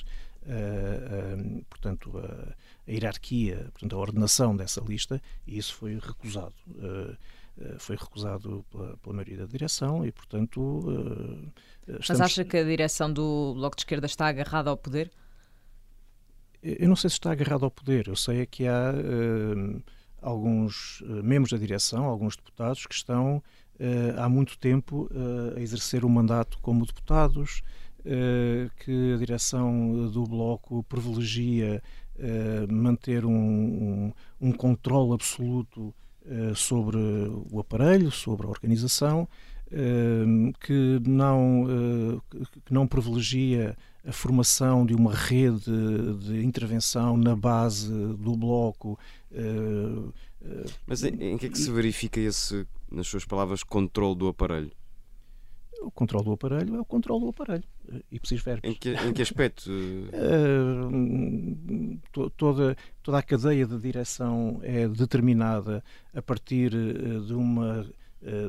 [1.69, 2.53] portanto, a,
[2.87, 6.55] a, hierarquia, portanto, a ordenação dessa lista, e isso foi recusado.
[7.79, 10.83] foi recusado pela, pela, maioria da direção e, portanto.
[11.87, 12.07] Estamos...
[12.09, 15.11] Mas acha que a direção do Bloco de Esquerda está agarrada ao poder?
[16.63, 18.07] Eu não sei se está agarrado ao poder.
[18.07, 19.83] Eu sei é que há uh,
[20.21, 25.09] alguns uh, membros da direção, alguns deputados, que estão uh, há muito tempo
[25.55, 27.63] a exercer o mandato como deputados,
[28.77, 31.83] que a direção do Bloco privilegia
[32.69, 35.93] manter um, um, um controle absoluto
[36.55, 36.97] sobre
[37.51, 39.27] o aparelho, sobre a organização,
[40.59, 42.21] que não,
[42.65, 45.71] que não privilegia a formação de uma rede
[46.19, 48.97] de intervenção na base do bloco.
[49.31, 50.11] Eh,
[50.43, 54.27] eh, Mas em, em que é que se verifica esse, nas suas palavras, controle do
[54.27, 54.71] aparelho?
[55.81, 57.63] O controle do aparelho é o controle do aparelho.
[58.11, 58.69] E preciso verbos.
[58.69, 59.69] Em que, em que aspecto?
[62.13, 67.85] uh, toda, toda a cadeia de direção é determinada a partir de uma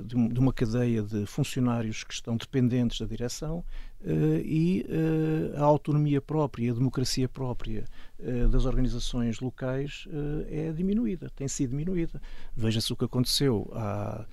[0.05, 3.64] de uma cadeia de funcionários que estão dependentes da direção
[4.05, 7.85] eh, e eh, a autonomia própria, a democracia própria
[8.18, 10.09] eh, das organizações locais
[10.49, 12.20] é diminuída, tem sido diminuída.
[12.57, 14.26] Veja-se o que aconteceu há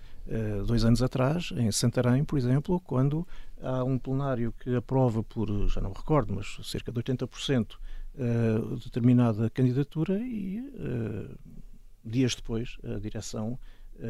[0.65, 3.27] dois anos atrás, em Santarém, por exemplo, quando
[3.61, 7.77] há um plenário que aprova por, já não recordo, mas cerca de 80%
[8.83, 10.63] determinada candidatura e
[12.03, 13.57] dias depois a direção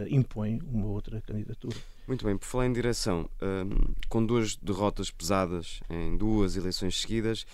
[0.10, 1.76] impõe uma outra candidatura.
[2.08, 7.46] Muito bem, por falar em direção, um, com duas derrotas pesadas em duas eleições seguidas,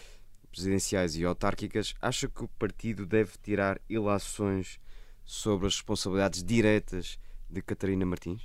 [0.49, 4.79] presidenciais e autárquicas, acha que o partido deve tirar ilações
[5.25, 7.19] sobre as responsabilidades diretas
[7.55, 8.41] de Catarina Martins?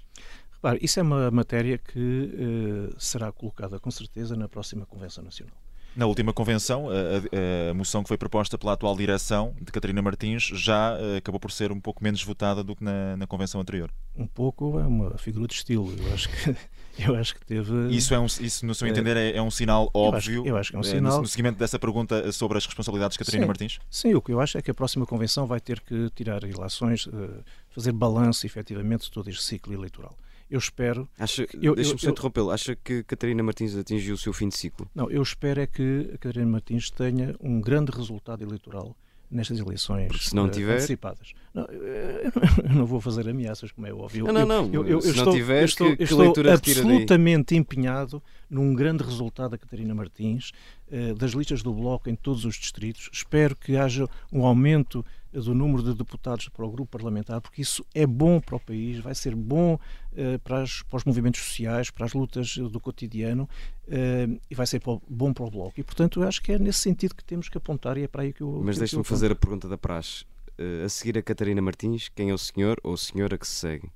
[0.52, 5.54] Repare, isso é uma matéria que uh, será colocada com certeza na próxima Convenção Nacional.
[5.96, 10.44] Na última convenção, a, a, moção que foi proposta pela atual direção de Catarina Martins
[10.44, 13.90] já uh, acabou por ser um pouco menos votada do que na, na, convenção anterior.
[14.16, 15.92] Um pouco é uma figura de estilo.
[15.98, 16.56] Eu acho que,
[16.98, 17.88] eu acho que teve.
[17.88, 20.46] Isso, é um, isso no seu é, entender, é, é um sinal óbvio.
[20.46, 21.16] Eu acho, eu acho que é um sinal.
[21.16, 23.78] No, no seguimento dessa pergunta sobre as responsabilidades de Catarina sim, Martins?
[23.90, 27.06] Sim, o que eu acho é que a próxima convenção vai ter que tirar relações,
[27.06, 30.16] uh, fazer balanço efetivamente de todo este ciclo eleitoral.
[30.50, 31.08] Eu espero.
[31.16, 32.50] Deixa-me só interrompê-lo.
[32.50, 34.90] Acha que Catarina Martins atingiu o seu fim de ciclo?
[34.92, 38.96] Não, eu espero é que a Catarina Martins tenha um grande resultado eleitoral
[39.30, 40.74] nestas eleições Porque se não uh, tiver...
[40.74, 41.32] antecipadas.
[41.52, 42.30] Não, eu,
[42.72, 44.24] não vou fazer ameaças, como é óbvio.
[44.26, 44.72] Não, não, não.
[44.72, 49.50] Eu, eu, se estou, não tiver, estou, que, que estou absolutamente empenhado num grande resultado
[49.50, 50.52] da Catarina Martins,
[50.92, 53.10] uh, das listas do Bloco em todos os distritos.
[53.12, 57.84] Espero que haja um aumento do número de deputados para o grupo parlamentar, porque isso
[57.94, 61.90] é bom para o país, vai ser bom uh, para, as, para, os movimentos sociais,
[61.90, 63.48] para as lutas do cotidiano
[63.88, 65.78] uh, e vai ser bom para o Bloco.
[65.78, 68.22] E, portanto, eu acho que é nesse sentido que temos que apontar e é para
[68.22, 68.60] aí que eu.
[68.64, 70.24] Mas deixe-me fazer a pergunta da Praxe.
[70.58, 73.54] Uh, a seguir a Catarina Martins, quem é o senhor ou a senhora que se
[73.54, 73.90] segue?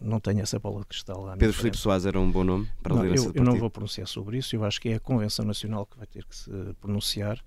[0.00, 1.36] não tenho essa bola de cristal lá.
[1.36, 4.06] Pedro Filipe Soares era um bom nome para não, liderança eu, eu não vou pronunciar
[4.06, 6.50] sobre isso, eu acho que é a Convenção Nacional que vai ter que se
[6.80, 7.42] pronunciar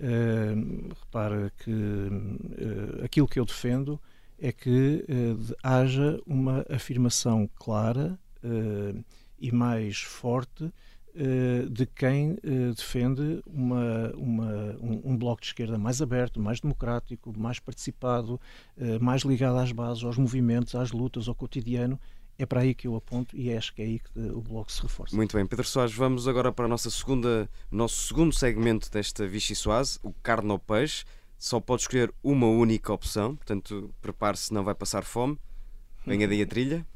[0.00, 4.00] Uh, repara que uh, aquilo que eu defendo
[4.38, 8.16] é que uh, haja uma afirmação clara
[9.40, 10.72] e mais forte
[11.70, 12.38] de quem
[12.76, 18.40] defende uma, uma um, um, bloco de esquerda mais aberto, mais democrático, mais participado,
[19.00, 21.98] mais ligado às bases, aos movimentos, às lutas, ao cotidiano
[22.38, 24.80] é para aí que eu aponto e acho que é aí que o Bloco se
[24.80, 25.14] reforça.
[25.14, 29.56] Muito bem, Pedro Soares, vamos agora para a nossa segunda, nosso segundo segmento desta Vichy
[29.56, 31.04] Soase, o carne ao peixe.
[31.36, 35.38] Só pode escolher uma única opção, portanto, prepare-se, não vai passar fome.
[36.06, 36.86] Venha daí a trilha.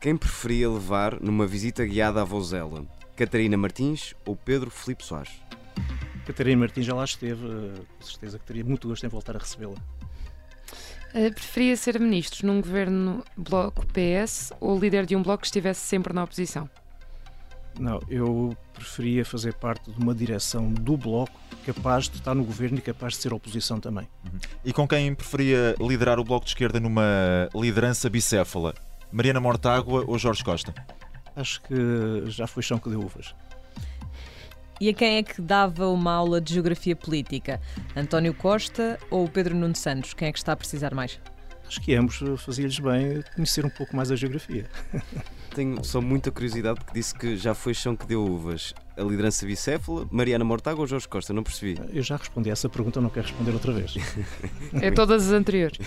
[0.00, 2.84] Quem preferia levar numa visita guiada à Vozela?
[3.16, 5.32] Catarina Martins ou Pedro Filipe Soares?
[6.26, 9.38] Catarina Martins já lá esteve, eh, com certeza que teria muito gosto em voltar a
[9.38, 9.76] recebê-la.
[11.14, 15.80] Uh, preferia ser ministro num governo bloco PS ou líder de um bloco que estivesse
[15.80, 16.68] sempre na oposição?
[17.78, 21.32] Não, eu preferia fazer parte de uma direção do Bloco
[21.64, 24.08] capaz de estar no governo e capaz de ser oposição também.
[24.24, 24.38] Uhum.
[24.64, 28.74] E com quem preferia liderar o Bloco de Esquerda numa liderança bicéfala?
[29.12, 30.74] Mariana Mortágua ou Jorge Costa?
[31.34, 31.74] Acho que
[32.26, 33.34] já foi chão que deu uvas.
[34.80, 37.60] E a quem é que dava uma aula de geografia política?
[37.94, 40.14] António Costa ou Pedro Nuno Santos?
[40.14, 41.20] Quem é que está a precisar mais?
[41.70, 44.68] Acho que ambos fazia-lhes bem conhecer um pouco mais a geografia.
[45.54, 48.74] Tenho só muita curiosidade porque disse que já foi chão que deu uvas.
[48.96, 51.32] A liderança bicéfala, Mariana Mortágua ou Jorge Costa?
[51.32, 51.80] Não percebi.
[51.92, 53.94] Eu já respondi a essa pergunta, não quero responder outra vez.
[54.82, 55.78] é todas as anteriores.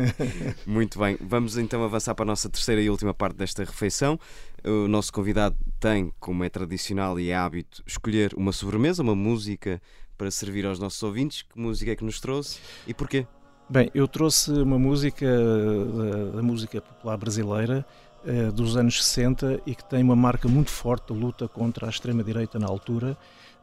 [0.64, 4.18] Muito bem, vamos então avançar para a nossa terceira e última parte desta refeição.
[4.64, 9.82] O nosso convidado tem, como é tradicional e é hábito, escolher uma sobremesa, uma música
[10.16, 11.42] para servir aos nossos ouvintes.
[11.42, 13.26] Que música é que nos trouxe e porquê?
[13.70, 17.86] Bem, eu trouxe uma música da, da música popular brasileira
[18.24, 21.88] uh, dos anos 60 e que tem uma marca muito forte de luta contra a
[21.88, 23.16] extrema-direita na altura.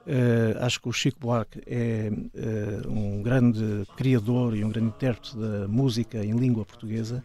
[0.07, 2.09] Uh, acho que o Chico Buarque é
[2.87, 7.21] um grande criador e um grande intérprete da música em língua portuguesa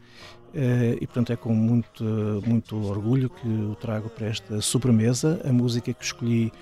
[0.53, 2.05] e portanto é com muito,
[2.45, 5.41] muito orgulho que o trago para esta sobremesa.
[5.45, 6.53] A música que escolhi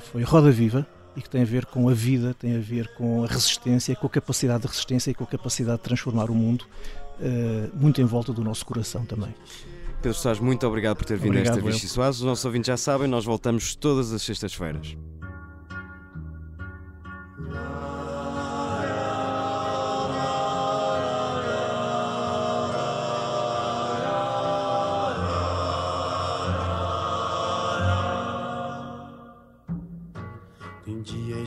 [0.00, 0.86] foi Roda Viva
[1.16, 4.06] e que tem a ver com a vida, tem a ver com a resistência, com
[4.06, 6.64] a capacidade de resistência e com a capacidade de transformar o mundo,
[7.20, 9.34] uh, muito em volta do nosso coração também.
[10.02, 12.16] Pedro Soares, muito obrigado por ter vindo obrigado, a esta Vichy Soares.
[12.16, 14.96] Os nossos ouvintes já sabem, nós voltamos todas as sextas-feiras.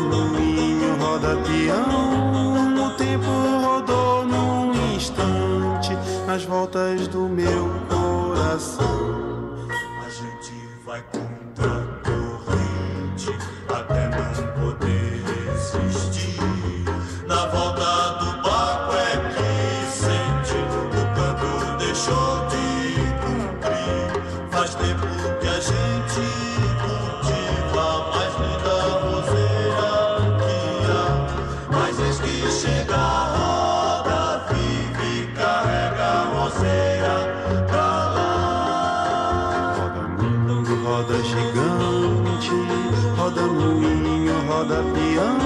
[0.00, 2.86] moinho, roda peão.
[2.86, 3.26] O tempo
[3.64, 5.96] rodou num instante
[6.26, 9.27] nas voltas do meu coração.
[44.58, 45.38] Roda peão,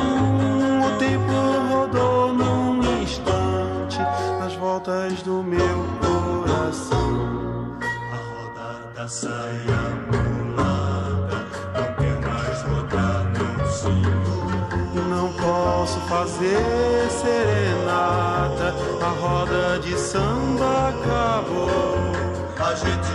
[0.86, 1.32] o tempo
[1.70, 3.98] rodou num instante
[4.38, 7.78] nas voltas do meu coração.
[7.82, 11.44] A roda da saia mulata
[11.74, 15.09] não quer mais rodar no sino.
[15.11, 21.92] Não posso fazer serenata, a roda de samba acabou.
[22.59, 23.12] A gente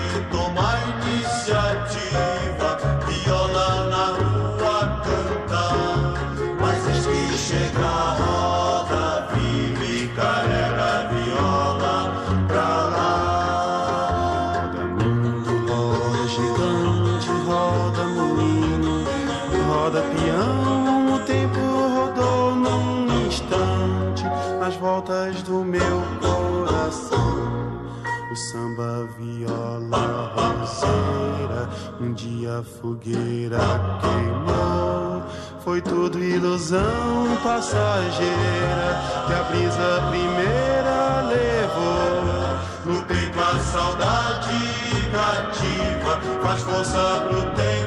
[28.52, 31.70] samba, viola, roseira,
[32.00, 33.60] um dia a fogueira
[34.00, 35.24] queimou.
[35.60, 42.96] Foi tudo ilusão passageira que a brisa primeira levou.
[42.96, 44.78] No peito a saudade
[45.12, 47.87] cativa faz força pro tempo